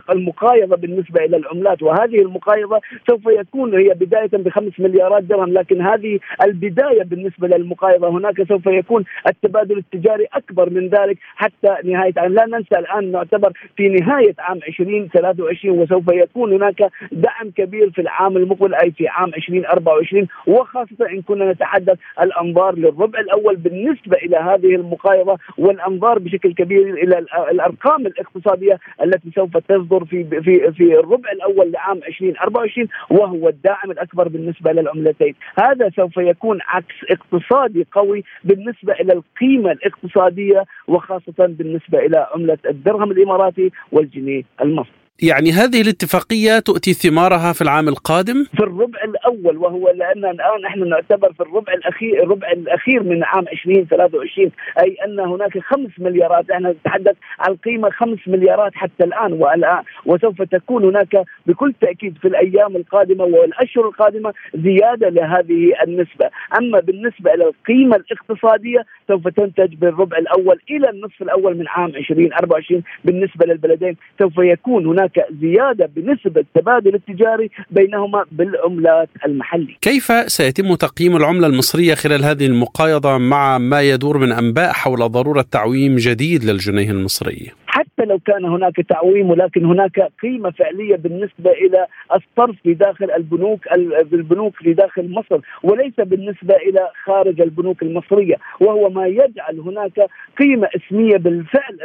[0.10, 6.20] المقايضة بالنسبة إلى العملات وهذه المقايضة سوف يكون هي بداية بخمس مليارات درهم لكن هذه
[6.44, 8.10] البداية بالنسبة للمقايضة.
[8.10, 12.34] هناك سوف يكون التبادل التجاري أكبر من ذلك حتى نهاية عام.
[12.34, 18.38] لا ننسى الآن نعتبر في نهاية عام 2023 وسوف يكون هناك دعم كبير في العام
[18.38, 24.76] المقبل أي في عام 2024 وخاصة إن كنا نتحدث الأنظار للربع الأول بالنسبة إلى هذه
[24.76, 31.72] المقايضة والأنظار بشكل كبير إلى الأرقام الاقتصادية التي سوف تصدر في في في الربع الأول
[31.72, 39.14] لعام 2024 وهو الداعم الأكبر بالنسبة للعملتين، هذا سوف يكون عكس اقتصادي قوي بالنسبة إلى
[39.14, 45.05] القيمة الاقتصادية وخاصة بالنسبة إلى عملة الدرهم الإماراتي والجنيه المصري.
[45.24, 50.90] يعني هذه الاتفاقية تؤتي ثمارها في العام القادم؟ في الربع الأول وهو لأن الآن نحن
[50.90, 54.52] نعتبر في الربع الأخير الربع الأخير من عام 2023
[54.84, 60.42] أي أن هناك خمس مليارات إحنا نتحدث عن قيمة خمس مليارات حتى الآن والآن وسوف
[60.42, 67.44] تكون هناك بكل تأكيد في الأيام القادمة والأشهر القادمة زيادة لهذه النسبة أما بالنسبة إلى
[67.44, 74.34] القيمة الاقتصادية سوف تنتج بالربع الأول إلى النصف الأول من عام 2024 بالنسبة للبلدين سوف
[74.38, 79.76] يكون هناك زيادة بنسبة التبادل التجاري بينهما بالعملات المحلية.
[79.82, 85.46] كيف سيتم تقييم العملة المصرية خلال هذه المقايضة مع ما يدور من أنباء حول ضرورة
[85.52, 91.88] تعويم جديد للجنيه المصري؟ حتى لو كان هناك تعويم ولكن هناك قيمة فعلية بالنسبة إلى
[92.16, 93.60] الصرف في داخل البنوك
[94.14, 100.08] البنوك في داخل مصر وليس بالنسبة إلى خارج البنوك المصرية وهو ما يجعل هناك
[100.40, 101.78] قيمة اسمية بالفعل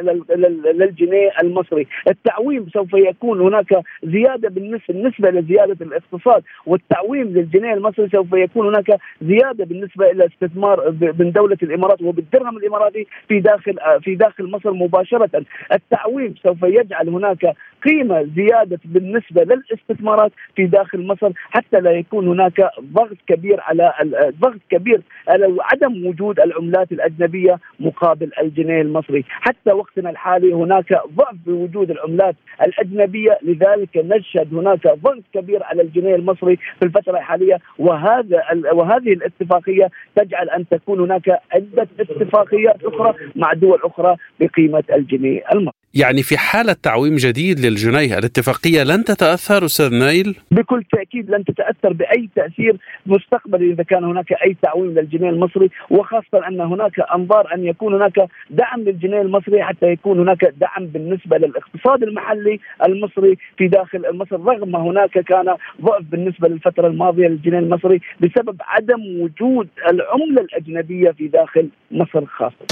[0.75, 8.67] للجنيه المصري، التعويم سوف يكون هناك زيادة بالنسبة لزياده الاقتصاد والتعويم للجنيه المصري سوف يكون
[8.67, 14.73] هناك زيادة بالنسبة إلى استثمار من دولة الإمارات وبالدرهم الإماراتي في داخل في داخل مصر
[14.73, 15.45] مباشرة،
[15.83, 17.55] التعويم سوف يجعل هناك
[17.85, 23.93] قيمة زيادة بالنسبة للاستثمارات في داخل مصر حتى لا يكون هناك ضغط كبير على
[24.41, 31.35] ضغط كبير على عدم وجود العملات الأجنبية مقابل الجنيه المصري، حتى وقتنا الحالي هناك ضعف
[31.47, 38.43] بوجود العملات الأجنبية لذلك نشهد هناك ضغط كبير على الجنيه المصري في الفترة الحالية وهذا
[38.73, 45.70] وهذه الاتفاقية تجعل أن تكون هناك عدة اتفاقيات أخرى مع دول أخرى بقيمة الجنيه المصري.
[45.95, 51.93] يعني في حالة تعويم جديد للجنيه الاتفاقية لن تتأثر أستاذ نايل؟ بكل تأكيد لن تتأثر
[51.93, 52.77] بأي تأثير
[53.07, 58.29] مستقبلي إذا كان هناك أي تعويم للجنيه المصري وخاصة أن هناك أنظار أن يكون هناك
[58.51, 64.77] دعم للجنيه المصري حتى يكون هناك دعم بالنسبة للاقتصاد المحلي المصري في داخل مصر رغم
[64.77, 71.69] هناك كان ضعف بالنسبة للفترة الماضية للجنيه المصري بسبب عدم وجود العملة الأجنبية في داخل
[71.91, 72.67] مصر خاصة.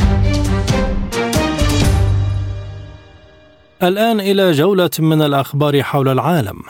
[3.82, 6.62] الآن إلى جولة من الأخبار حول العالم.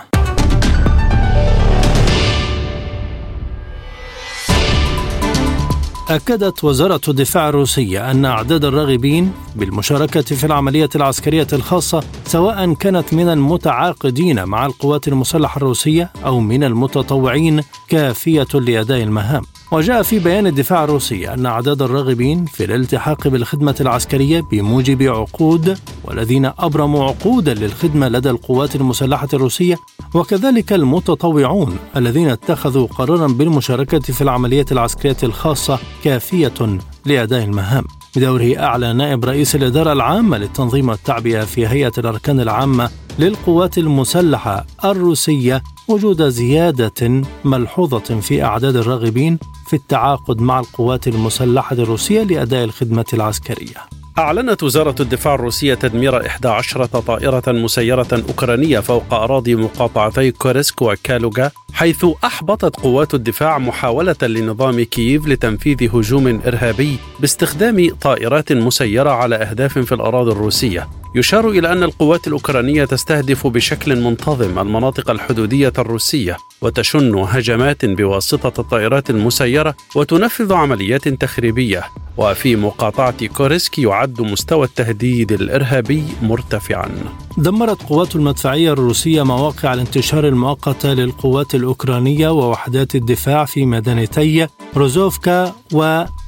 [6.11, 13.29] أكدت وزارة الدفاع الروسية أن أعداد الراغبين بالمشاركة في العملية العسكرية الخاصة سواء كانت من
[13.29, 19.43] المتعاقدين مع القوات المسلحة الروسية أو من المتطوعين كافية لأداء المهام.
[19.73, 26.51] وجاء في بيان الدفاع الروسي أن أعداد الراغبين في الالتحاق بالخدمة العسكرية بموجب عقود والذين
[26.59, 29.77] أبرموا عقودا للخدمة لدى القوات المسلحة الروسية
[30.15, 37.85] وكذلك المتطوعون الذين اتخذوا قرارا بالمشاركة في العمليات العسكرية الخاصة كافية لأداء المهام.
[38.17, 45.63] بدوره أعلى نائب رئيس الإدارة العامة للتنظيم والتعبئة في هيئة الأركان العامة للقوات المسلحة الروسية
[45.89, 49.39] وجود زيادة ملحوظة في أعداد الراغبين
[49.69, 53.77] في التعاقد مع القوات المسلحة الروسية لأداء الخدمة العسكرية.
[54.19, 62.07] أعلنت وزارة الدفاع الروسية تدمير 11 طائرة مسيرة أوكرانية فوق أراضي مقاطعتي كورسك وكالوغا حيث
[62.25, 69.95] أحبطت قوات الدفاع محاولة لنظام كييف لتنفيذ هجوم إرهابي باستخدام طائرات مسيرة على أهداف في
[69.95, 70.89] الأراضي الروسية
[71.19, 79.11] يشار إلى أن القوات الأوكرانية تستهدف بشكل منتظم المناطق الحدودية الروسية وتشن هجمات بواسطة الطائرات
[79.11, 81.85] المسيرة وتنفذ عمليات تخريبية.
[82.17, 86.89] وفي مقاطعة كورسك يعد مستوى التهديد الإرهابي مرتفعا.
[87.37, 94.47] دمرت قوات المدفعية الروسية مواقع الانتشار المؤقتة للقوات الأوكرانية ووحدات الدفاع في مدينتي
[94.77, 95.55] روزوفكا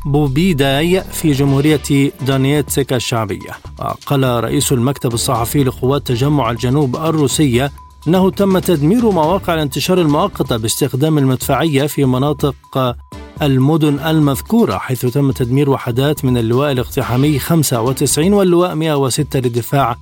[0.06, 3.50] وبوبيداي في جمهورية دونيتسك الشعبية.
[3.78, 7.72] وقال رئيس المكتب الصحفي لقوات تجمع الجنوب الروسية
[8.08, 12.54] أنه تم تدمير مواقع الانتشار المؤقتة باستخدام المدفعية في مناطق
[13.42, 19.96] المدن المذكورة حيث تم تدمير وحدات من اللواء الاقتحامي 95 واللواء 106 للدفاع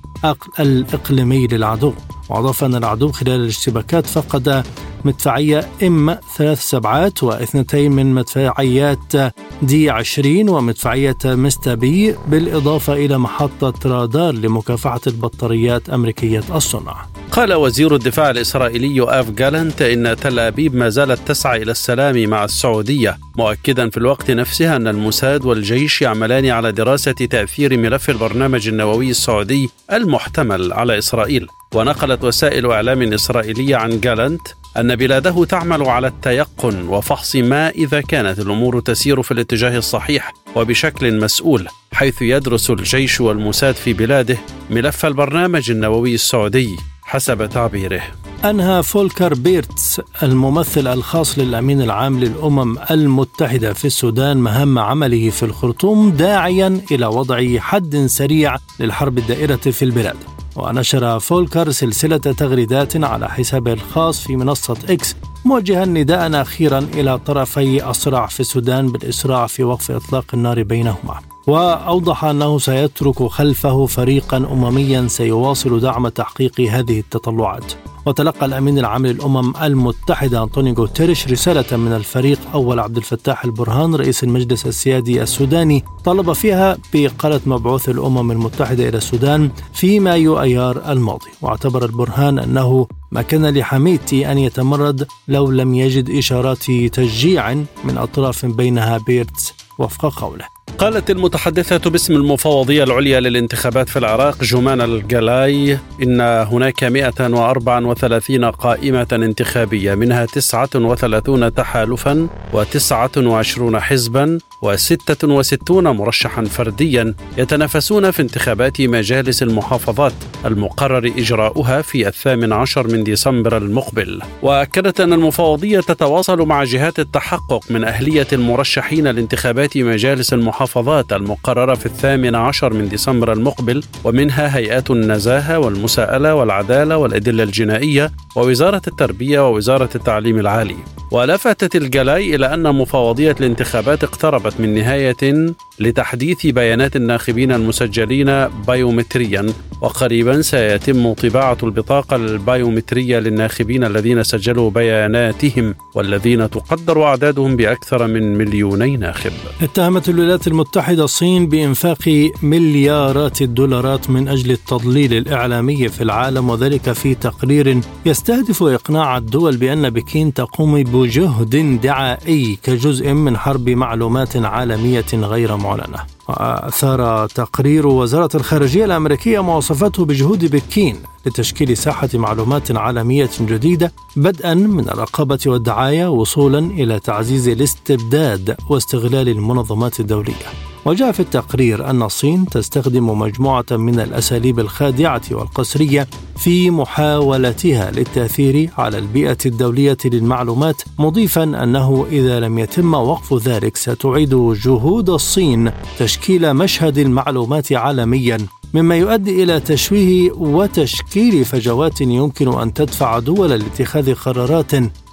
[0.59, 1.93] الإقليمي للعدو.
[2.29, 4.63] وأضاف أن العدو خلال الاشتباكات فقد
[5.05, 9.13] مدفعية إم ثلاث سبعات واثنتين من مدفعيات
[9.61, 17.95] دي 20 ومدفعية ميستا بي بالإضافة إلى محطة رادار لمكافحة البطاريات أمريكية الصنع قال وزير
[17.95, 23.89] الدفاع الإسرائيلي آف جالنت إن تل أبيب ما زالت تسعى إلى السلام مع السعودية مؤكدا
[23.89, 30.73] في الوقت نفسه أن الموساد والجيش يعملان على دراسة تأثير ملف البرنامج النووي السعودي المحتمل
[30.73, 31.47] على إسرائيل.
[31.75, 38.39] ونقلت وسائل إعلام إسرائيلية عن جالنت أن بلاده تعمل على التيقن وفحص ما إذا كانت
[38.39, 44.37] الأمور تسير في الاتجاه الصحيح وبشكل مسؤول حيث يدرس الجيش والموساد في بلاده
[44.69, 46.69] ملف البرنامج النووي السعودي.
[47.09, 48.01] حسب تعبيره.
[48.45, 56.11] أنهى فولكر بيرتس الممثل الخاص للأمين العام للأمم المتحدة في السودان مهام عمله في الخرطوم
[56.11, 60.15] داعيا إلى وضع حد سريع للحرب الدائرة في البلاد.
[60.55, 67.89] ونشر فولكر سلسلة تغريدات على حسابه الخاص في منصة إكس موجها نداء أخيرا إلى طرفي
[67.89, 71.19] الصراع في السودان بالإسراع في وقف إطلاق النار بينهما.
[71.49, 77.73] وأوضح أنه سيترك خلفه فريقا أمميا سيواصل دعم تحقيق هذه التطلعات.
[78.05, 84.23] وتلقى الأمين العام للأمم المتحدة أنطونيو غوتيريش رسالة من الفريق أول عبد الفتاح البرهان رئيس
[84.23, 91.29] المجلس السيادي السوداني طلب فيها بإقالة مبعوث الأمم المتحدة إلى السودان في مايو أيار الماضي.
[91.41, 98.45] واعتبر البرهان أنه ما كان لحميتي أن يتمرد لو لم يجد إشارات تشجيع من أطراف
[98.45, 100.58] بينها بيرتس وفق قوله.
[100.77, 109.95] قالت المتحدثة باسم المفوضية العليا للانتخابات في العراق جمان الجلاي إن هناك 134 قائمة انتخابية
[109.95, 114.37] منها 39 تحالفا و29 حزبا.
[114.65, 120.13] و66 مرشحا فرديا يتنافسون في انتخابات مجالس المحافظات
[120.45, 124.21] المقرر إجراؤها في الثامن عشر من ديسمبر المقبل.
[124.41, 131.85] وأكدت أن المفوضية تتواصل مع جهات التحقق من أهلية المرشحين لانتخابات مجالس المحافظات المقررة في
[131.85, 139.89] الثامن عشر من ديسمبر المقبل ومنها هيئات النزاهة والمساءلة والعدالة والأدلة الجنائية ووزارة التربية ووزارة
[139.95, 140.75] التعليم العالي.
[141.11, 149.45] ولفتت الجلاي إلى أن مفوضية الانتخابات اقتربت من نهاية لتحديث بيانات الناخبين المسجلين بايومتريا
[149.81, 158.97] وقريبا سيتم طباعة البطاقة البايومترية للناخبين الذين سجلوا بياناتهم والذين تقدر أعدادهم بأكثر من مليوني
[158.97, 159.31] ناخب.
[159.61, 167.15] اتهمت الولايات المتحدة الصين بإنفاق مليارات الدولارات من أجل التضليل الإعلامي في العالم وذلك في
[167.15, 175.57] تقرير يستهدف إقناع الدول بأن بكين تقوم بجهد دعائي كجزء من حرب معلومات عالمية غير
[175.57, 175.99] معلنة.
[176.29, 184.89] وأثار تقرير وزارة الخارجية الأمريكية مواصفته بجهود بكين لتشكيل ساحة معلومات عالمية جديدة بدءا من
[184.89, 190.49] الرقابة والدعاية وصولا إلى تعزيز الاستبداد واستغلال المنظمات الدولية.
[190.89, 198.97] وجاء في التقرير أن الصين تستخدم مجموعة من الأساليب الخادعة والقسرية في محاولتها للتأثير على
[198.97, 206.97] البيئة الدولية للمعلومات مضيفا أنه إذا لم يتم وقف ذلك ستعيد جهود الصين تشكيل مشهد
[206.97, 208.37] المعلومات عالميا
[208.73, 214.71] مما يؤدي إلى تشويه وتشكيل فجوات يمكن أن تدفع دولا لاتخاذ قرارات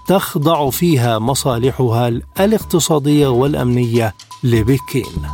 [0.09, 2.09] تخضع فيها مصالحها
[2.41, 4.15] الاقتصادية والأمنية
[4.45, 5.27] لبكين.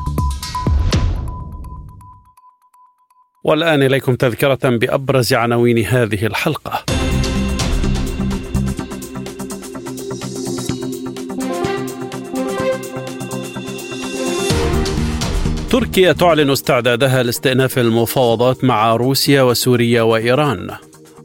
[3.45, 6.85] والآن إليكم تذكرة بأبرز عناوين هذه الحلقة.
[15.71, 20.71] تركيا تعلن استعدادها لاستئناف المفاوضات مع روسيا وسوريا وإيران.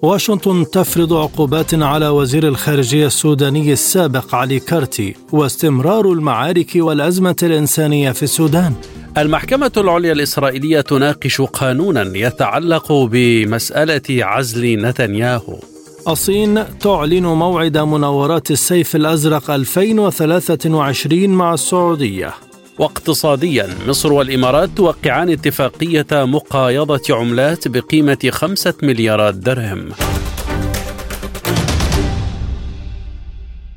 [0.01, 8.23] واشنطن تفرض عقوبات على وزير الخارجية السوداني السابق علي كارتي واستمرار المعارك والأزمة الإنسانية في
[8.23, 8.73] السودان
[9.17, 15.59] المحكمة العليا الإسرائيلية تناقش قانونا يتعلق بمسألة عزل نتنياهو.
[16.07, 22.33] الصين تعلن موعد مناورات السيف الأزرق 2023 مع السعودية.
[22.79, 29.89] واقتصاديا مصر والإمارات توقعان اتفاقية مقايضة عملات بقيمة خمسة مليارات درهم.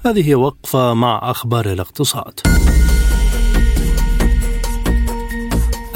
[0.07, 2.60] هذه وقفة مع أخبار الاقتصاد.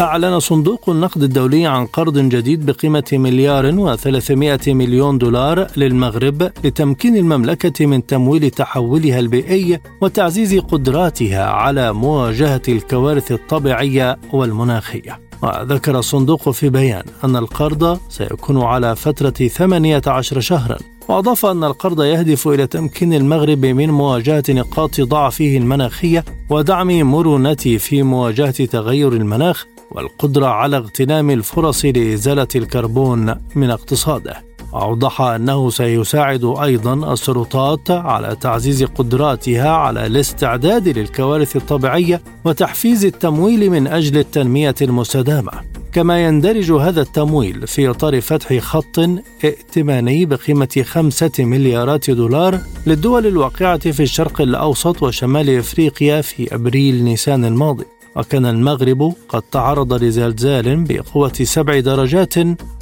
[0.01, 7.86] أعلن صندوق النقد الدولي عن قرض جديد بقيمة مليار و300 مليون دولار للمغرب لتمكين المملكة
[7.86, 15.20] من تمويل تحولها البيئي وتعزيز قدراتها على مواجهة الكوارث الطبيعية والمناخية.
[15.42, 20.78] وذكر الصندوق في بيان أن القرض سيكون على فترة 18 شهرا
[21.09, 28.03] وأضاف أن القرض يهدف إلى تمكين المغرب من مواجهة نقاط ضعفه المناخية ودعم مرونته في
[28.03, 34.45] مواجهة تغير المناخ والقدرة على اغتنام الفرص لإزالة الكربون من اقتصاده.
[34.74, 43.86] أوضح أنه سيساعد أيضا السلطات على تعزيز قدراتها على الاستعداد للكوارث الطبيعية وتحفيز التمويل من
[43.86, 45.53] أجل التنمية المستدامة.
[45.92, 48.99] كما يندرج هذا التمويل في إطار فتح خط
[49.45, 57.45] ائتماني بقيمة خمسة مليارات دولار للدول الواقعة في الشرق الأوسط وشمال إفريقيا في أبريل نيسان
[57.45, 57.84] الماضي
[58.16, 62.34] وكان المغرب قد تعرض لزلزال بقوة سبع درجات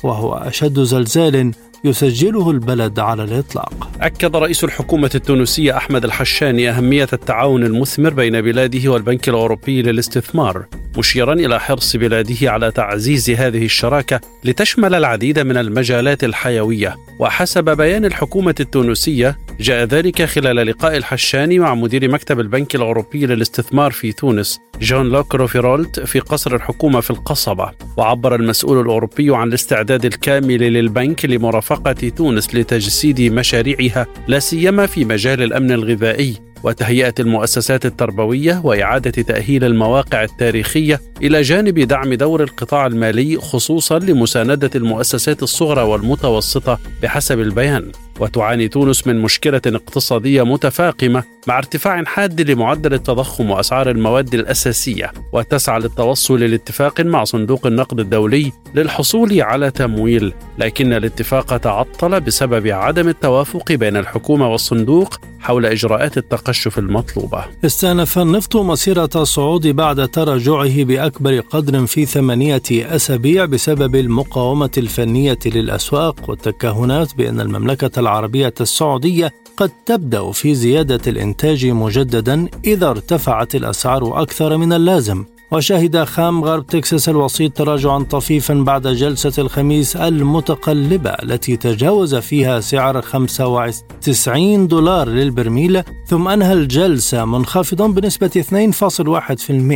[0.02, 1.52] وهو أشد زلزال
[1.84, 3.90] يسجله البلد على الإطلاق.
[4.00, 10.66] أكد رئيس الحكومة التونسية أحمد الحشاني أهمية التعاون المثمر بين بلاده والبنك الأوروبي للاستثمار
[10.98, 16.96] مشيرا إلى حرص بلاده على تعزيز هذه الشراكة لتشمل العديد من المجالات الحيوية.
[17.18, 23.90] وحسب بيان الحكومة التونسية جاء ذلك خلال لقاء الحشاني مع مدير مكتب البنك الأوروبي للاستثمار
[23.90, 27.70] في تونس جون لوك روفيرولت في قصر الحكومة في القصبة.
[27.96, 31.71] وعبر المسؤول الأوروبي عن الاستعداد الكامل للبنك لمرافقة
[32.16, 40.22] تونس لتجسيد مشاريعها لا سيما في مجال الأمن الغذائي وتهيئة المؤسسات التربوية وإعادة تأهيل المواقع
[40.24, 47.92] التاريخية إلى جانب دعم دور القطاع المالي خصوصا لمساندة المؤسسات الصغرى والمتوسطة بحسب البيان.
[48.22, 55.80] وتعاني تونس من مشكلة اقتصادية متفاقمة مع ارتفاع حاد لمعدل التضخم وأسعار المواد الأساسية وتسعى
[55.80, 63.72] للتوصل لاتفاق مع صندوق النقد الدولي للحصول على تمويل لكن الاتفاق تعطل بسبب عدم التوافق
[63.72, 67.44] بين الحكومة والصندوق حول إجراءات التقشف المطلوبة.
[67.64, 76.30] استأنف النفط مسيرة الصعود بعد تراجعه بأكبر قدر في ثمانية أسابيع بسبب المقاومة الفنية للأسواق
[76.30, 78.11] والتكهنات بأن المملكة العربية
[78.60, 85.24] السعودية قد تبدأ في زيادة الإنتاج مجددا إذا ارتفعت الأسعار أكثر من اللازم.
[85.53, 93.03] وشهد خام غرب تكساس الوسيط تراجعا طفيفا بعد جلسة الخميس المتقلبة التي تجاوز فيها سعر
[93.03, 98.44] 95 دولار للبرميل ثم أنهى الجلسة منخفضا بنسبة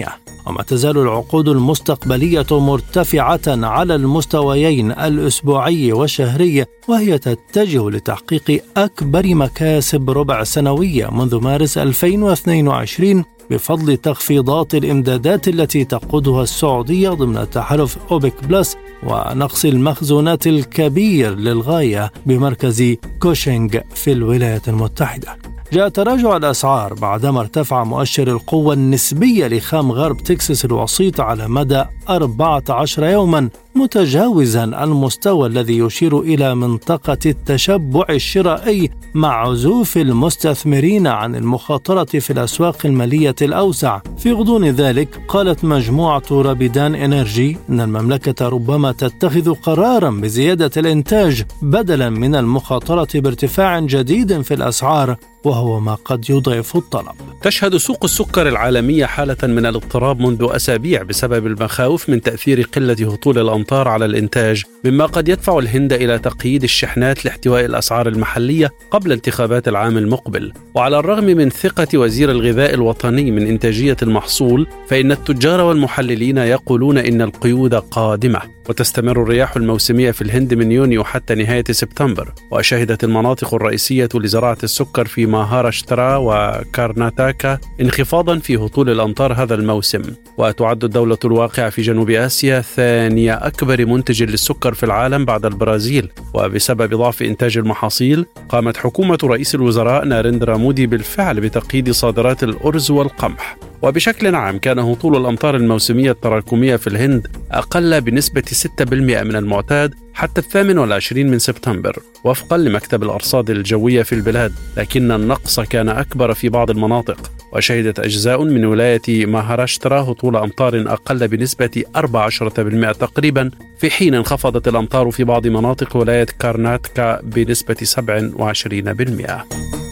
[0.07, 0.11] 2.1%
[0.47, 10.45] وما تزال العقود المستقبلية مرتفعة على المستويين الأسبوعي والشهري وهي تتجه لتحقيق أكبر مكاسب ربع
[10.45, 19.65] سنوية منذ مارس 2022 بفضل تخفيضات الإمدادات التي تقودها السعودية ضمن تحالف أوبك بلس ونقص
[19.65, 25.46] المخزونات الكبير للغاية بمركز كوشينغ في الولايات المتحدة.
[25.73, 33.05] جاء تراجع الأسعار بعدما ارتفع مؤشر القوة النسبية لخام غرب تكساس الوسيط على مدى 14
[33.05, 42.33] يوما متجاوزا المستوى الذي يشير إلى منطقة التشبع الشرائي مع عزوف المستثمرين عن المخاطرة في
[42.33, 44.01] الأسواق المالية الأوسع.
[44.19, 52.11] في غضون ذلك قالت مجموعة رابيدان إنرجي أن المملكة ربما تتخذ قرارا بزيادة الإنتاج بدلا
[52.11, 57.15] من المخاطرة بارتفاع جديد في الأسعار وهو ما قد يضعف الطلب.
[57.43, 63.39] تشهد سوق السكر العالمية حالة من الاضطراب منذ أسابيع بسبب المخاوف من تأثير قلة هطول
[63.39, 69.69] الأمطار على الإنتاج، مما قد يدفع الهند إلى تقييد الشحنات لاحتواء الأسعار المحلية قبل انتخابات
[69.69, 70.53] العام المقبل.
[70.75, 77.23] وعلى الرغم من ثقة وزير الغذاء الوطني من إنتاجية المحصول، فإن التجار والمحللين يقولون إن
[77.23, 78.56] القيود قادمة.
[78.69, 82.33] وتستمر الرياح الموسمية في الهند من يونيو حتى نهاية سبتمبر.
[82.51, 90.03] وشهدت المناطق الرئيسية لزراعة السكر في ماهاراشترا وكارناتاكا انخفاضا في هطول الأمطار هذا الموسم.
[90.39, 96.11] وتعد الدولة الواقعة في جنوب آسيا ثاني أكبر منتج للسكر في العالم بعد البرازيل.
[96.35, 103.57] وبسبب ضعف إنتاج المحاصيل قامت حكومة رئيس الوزراء ناريندرا مودي بالفعل بتقييد صادرات الأرز والقمح.
[103.83, 110.41] وبشكل عام كان هطول الأمطار الموسمية التراكمية في الهند أقل بنسبة 6% من المعتاد حتى
[110.41, 116.49] الثامن والعشرين من سبتمبر وفقا لمكتب الأرصاد الجوية في البلاد لكن النقص كان أكبر في
[116.49, 117.31] بعض المناطق.
[117.53, 125.11] وشهدت أجزاء من ولاية ماهاراشترا هطول أمطار أقل بنسبة 14% تقريبا في حين انخفضت الأمطار
[125.11, 129.86] في بعض مناطق ولاية كارناتكا بنسبة 27%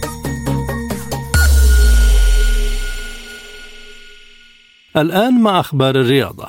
[4.96, 6.46] الآن مع أخبار الرياضة.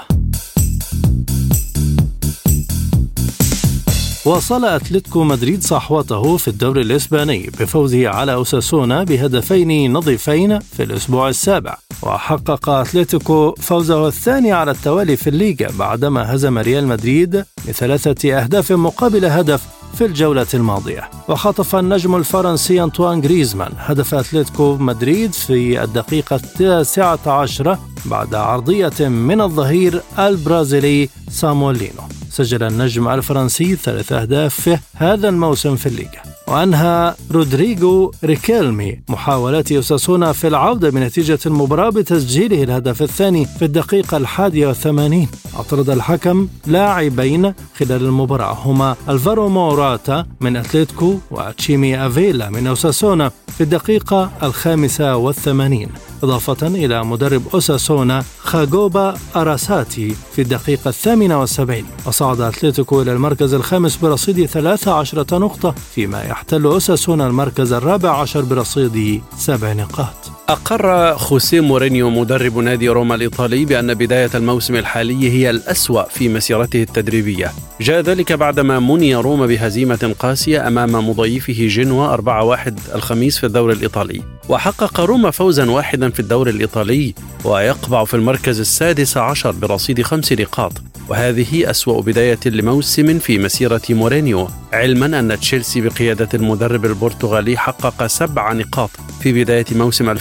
[4.25, 11.77] واصل أتلتيكو مدريد صحوته في الدوري الإسباني بفوزه على أوساسونا بهدفين نظيفين في الأسبوع السابع.
[12.03, 19.25] وحقق أتلتيكو فوزه الثاني على التوالي في الليجا بعدما هزم ريال مدريد بثلاثة أهداف مقابل
[19.25, 19.67] هدف
[19.97, 21.09] في الجولة الماضية.
[21.29, 29.41] وخطف النجم الفرنسي أنطوان غريزمان هدف أتلتيكو مدريد في الدقيقة التاسعة عشرة بعد عرضية من
[29.41, 32.01] الظهير البرازيلي سامولينو.
[32.29, 36.34] سجل النجم الفرنسي ثلاث أهداف هذا الموسم في الليغا.
[36.47, 44.67] وأنهى رودريغو ريكيلمي محاولات أوساسونا في العودة بنتيجة المباراة بتسجيله الهدف الثاني في الدقيقة الحادية
[44.67, 45.27] والثمانين.
[45.57, 53.61] أطرد الحكم لاعبين خلال المباراة هما ألفارو موراتا من أتلتيكو وتشيمي أفيلا من أوساسونا في
[53.61, 55.89] الدقيقة الخامسة والثمانين.
[56.23, 61.85] إضافة إلى مدرب أوساسونا خاغوبا أراساتي في الدقيقة الثامنة والسبعين.
[62.05, 69.21] وصعد أتلتيكو إلى المركز الخامس برصيد 13 نقطة فيما يحتل أوساسونا المركز الرابع عشر برصيد
[69.37, 70.31] سبع نقاط.
[70.49, 76.83] أقر خوسيه مورينيو مدرب نادي روما الإيطالي بأن بداية الموسم الحالي هي الأسوأ في مسيرته
[76.83, 77.51] التدريبية.
[77.81, 84.34] جاء ذلك بعدما مني روما بهزيمة قاسية أمام مضيفه جنوا 4-1 الخميس في الدوري الإيطالي.
[84.49, 90.71] وحقق روما فوزا واحدا في الدوري الإيطالي ويقبع في المركز السادس عشر برصيد خمس نقاط
[91.09, 98.53] وهذه أسوأ بداية لموسم في مسيرة مورينيو علما أن تشيلسي بقيادة المدرب البرتغالي حقق سبع
[98.53, 98.89] نقاط
[99.19, 100.19] في بداية موسم 2015-2016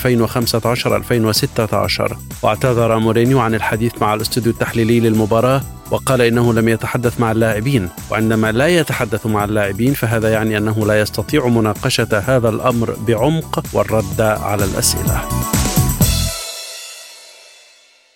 [2.43, 8.53] واعتذر مورينيو عن الحديث مع الأستوديو التحليلي للمباراة وقال إنه لم يتحدث مع اللاعبين وعندما
[8.53, 14.65] لا يتحدث مع اللاعبين فهذا يعني أنه لا يستطيع مناقشة هذا الأمر بعمق والرد على
[14.65, 15.29] الأسئلة.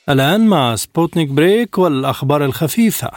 [0.09, 3.11] الآن مع سبوتنيك break والأخبار الخفيفة.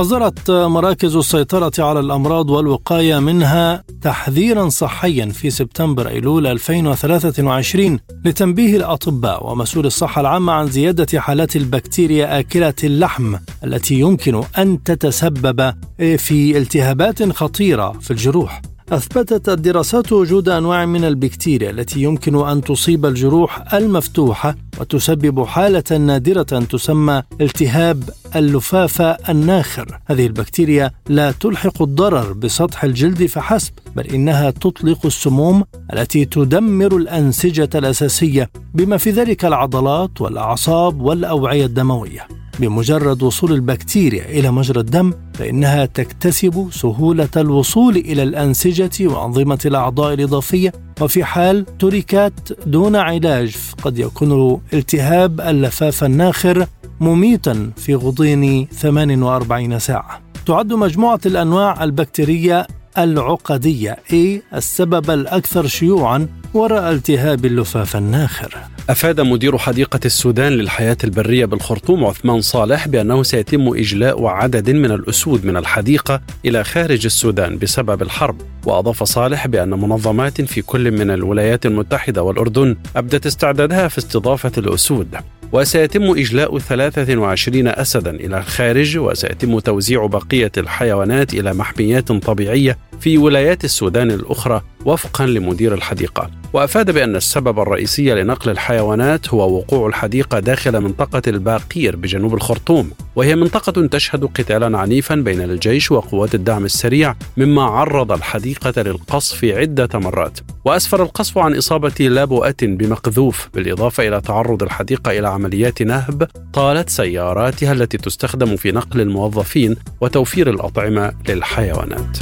[0.00, 9.50] أصدرت مراكز السيطرة على الأمراض والوقاية منها تحذيرا صحيا في سبتمبر أيلول 2023 لتنبيه الأطباء
[9.50, 17.32] ومسؤول الصحة العامة عن زيادة حالات البكتيريا آكلة اللحم التي يمكن أن تتسبب في التهابات
[17.32, 18.62] خطيرة في الجروح.
[18.92, 26.42] أثبتت الدراسات وجود أنواع من البكتيريا التي يمكن أن تصيب الجروح المفتوحة وتسبب حالة نادرة
[26.42, 29.98] تسمى التهاب اللفاف الناخر.
[30.06, 37.70] هذه البكتيريا لا تلحق الضرر بسطح الجلد فحسب، بل إنها تطلق السموم التي تدمر الأنسجة
[37.74, 42.28] الأساسية بما في ذلك العضلات والأعصاب والأوعية الدموية.
[42.60, 50.72] بمجرد وصول البكتيريا إلى مجرى الدم فإنها تكتسب سهولة الوصول إلى الأنسجة وأنظمة الأعضاء الإضافية.
[51.00, 56.66] وفي حال تركت دون علاج قد يكون التهاب اللفاف الناخر
[57.00, 60.20] مميتا في غضين 48 ساعة.
[60.46, 62.66] تعد مجموعة الأنواع البكتيرية
[63.04, 68.54] العقدية A السبب الأكثر شيوعا وراء التهاب اللفاف الناخر.
[68.90, 75.44] أفاد مدير حديقة السودان للحياة البرية بالخرطوم عثمان صالح بأنه سيتم إجلاء عدد من الأسود
[75.44, 78.36] من الحديقة إلى خارج السودان بسبب الحرب.
[78.66, 85.16] وأضاف صالح بأن منظمات في كل من الولايات المتحدة والأردن أبدت استعدادها في استضافة الأسود.
[85.52, 93.64] وسيتم إجلاء 23 أسدا إلى الخارج وسيتم توزيع بقية الحيوانات إلى محميات طبيعية في ولايات
[93.64, 96.39] السودان الأخرى وفقا لمدير الحديقة.
[96.52, 103.36] وأفاد بأن السبب الرئيسي لنقل الحيوانات هو وقوع الحديقة داخل منطقة الباقير بجنوب الخرطوم وهي
[103.36, 110.38] منطقة تشهد قتالا عنيفا بين الجيش وقوات الدعم السريع مما عرض الحديقة للقصف عدة مرات.
[110.64, 117.72] وأسفر القصف عن إصابة لابؤة بمقذوف بالإضافة إلى تعرض الحديقة إلى عمليات نهب طالت سياراتها
[117.72, 122.18] التي تستخدم في نقل الموظفين وتوفير الأطعمة للحيوانات.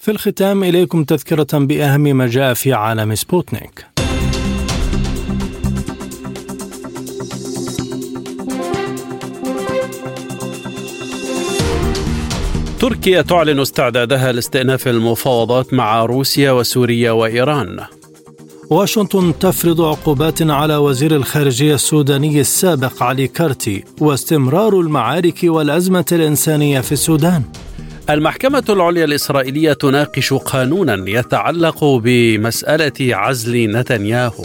[0.00, 3.86] في الختام إليكم تذكرة بأهم ما جاء في عالم سبوتنيك
[12.80, 17.80] تركيا تعلن استعدادها لاستئناف المفاوضات مع روسيا وسوريا وإيران.
[18.70, 26.92] واشنطن تفرض عقوبات على وزير الخارجية السوداني السابق علي كارتي واستمرار المعارك والأزمة الإنسانية في
[26.92, 27.42] السودان.
[28.10, 34.44] المحكمة العليا الإسرائيلية تناقش قانونا يتعلق بمسألة عزل نتنياهو.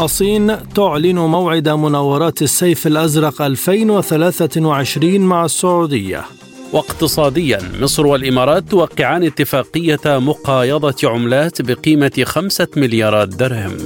[0.00, 6.24] الصين تعلن موعد مناورات السيف الأزرق 2023 مع السعودية.
[6.72, 13.76] واقتصاديا مصر والإمارات توقعان اتفاقية مقايضة عملات بقيمة خمسة مليارات درهم.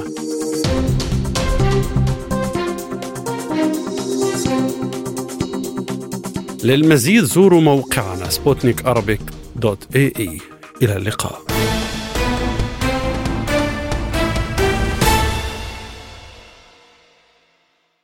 [6.64, 8.86] للمزيد زوروا موقعنا سبوتنيك
[9.56, 10.40] dot ae.
[10.82, 11.47] إلى اللقاء.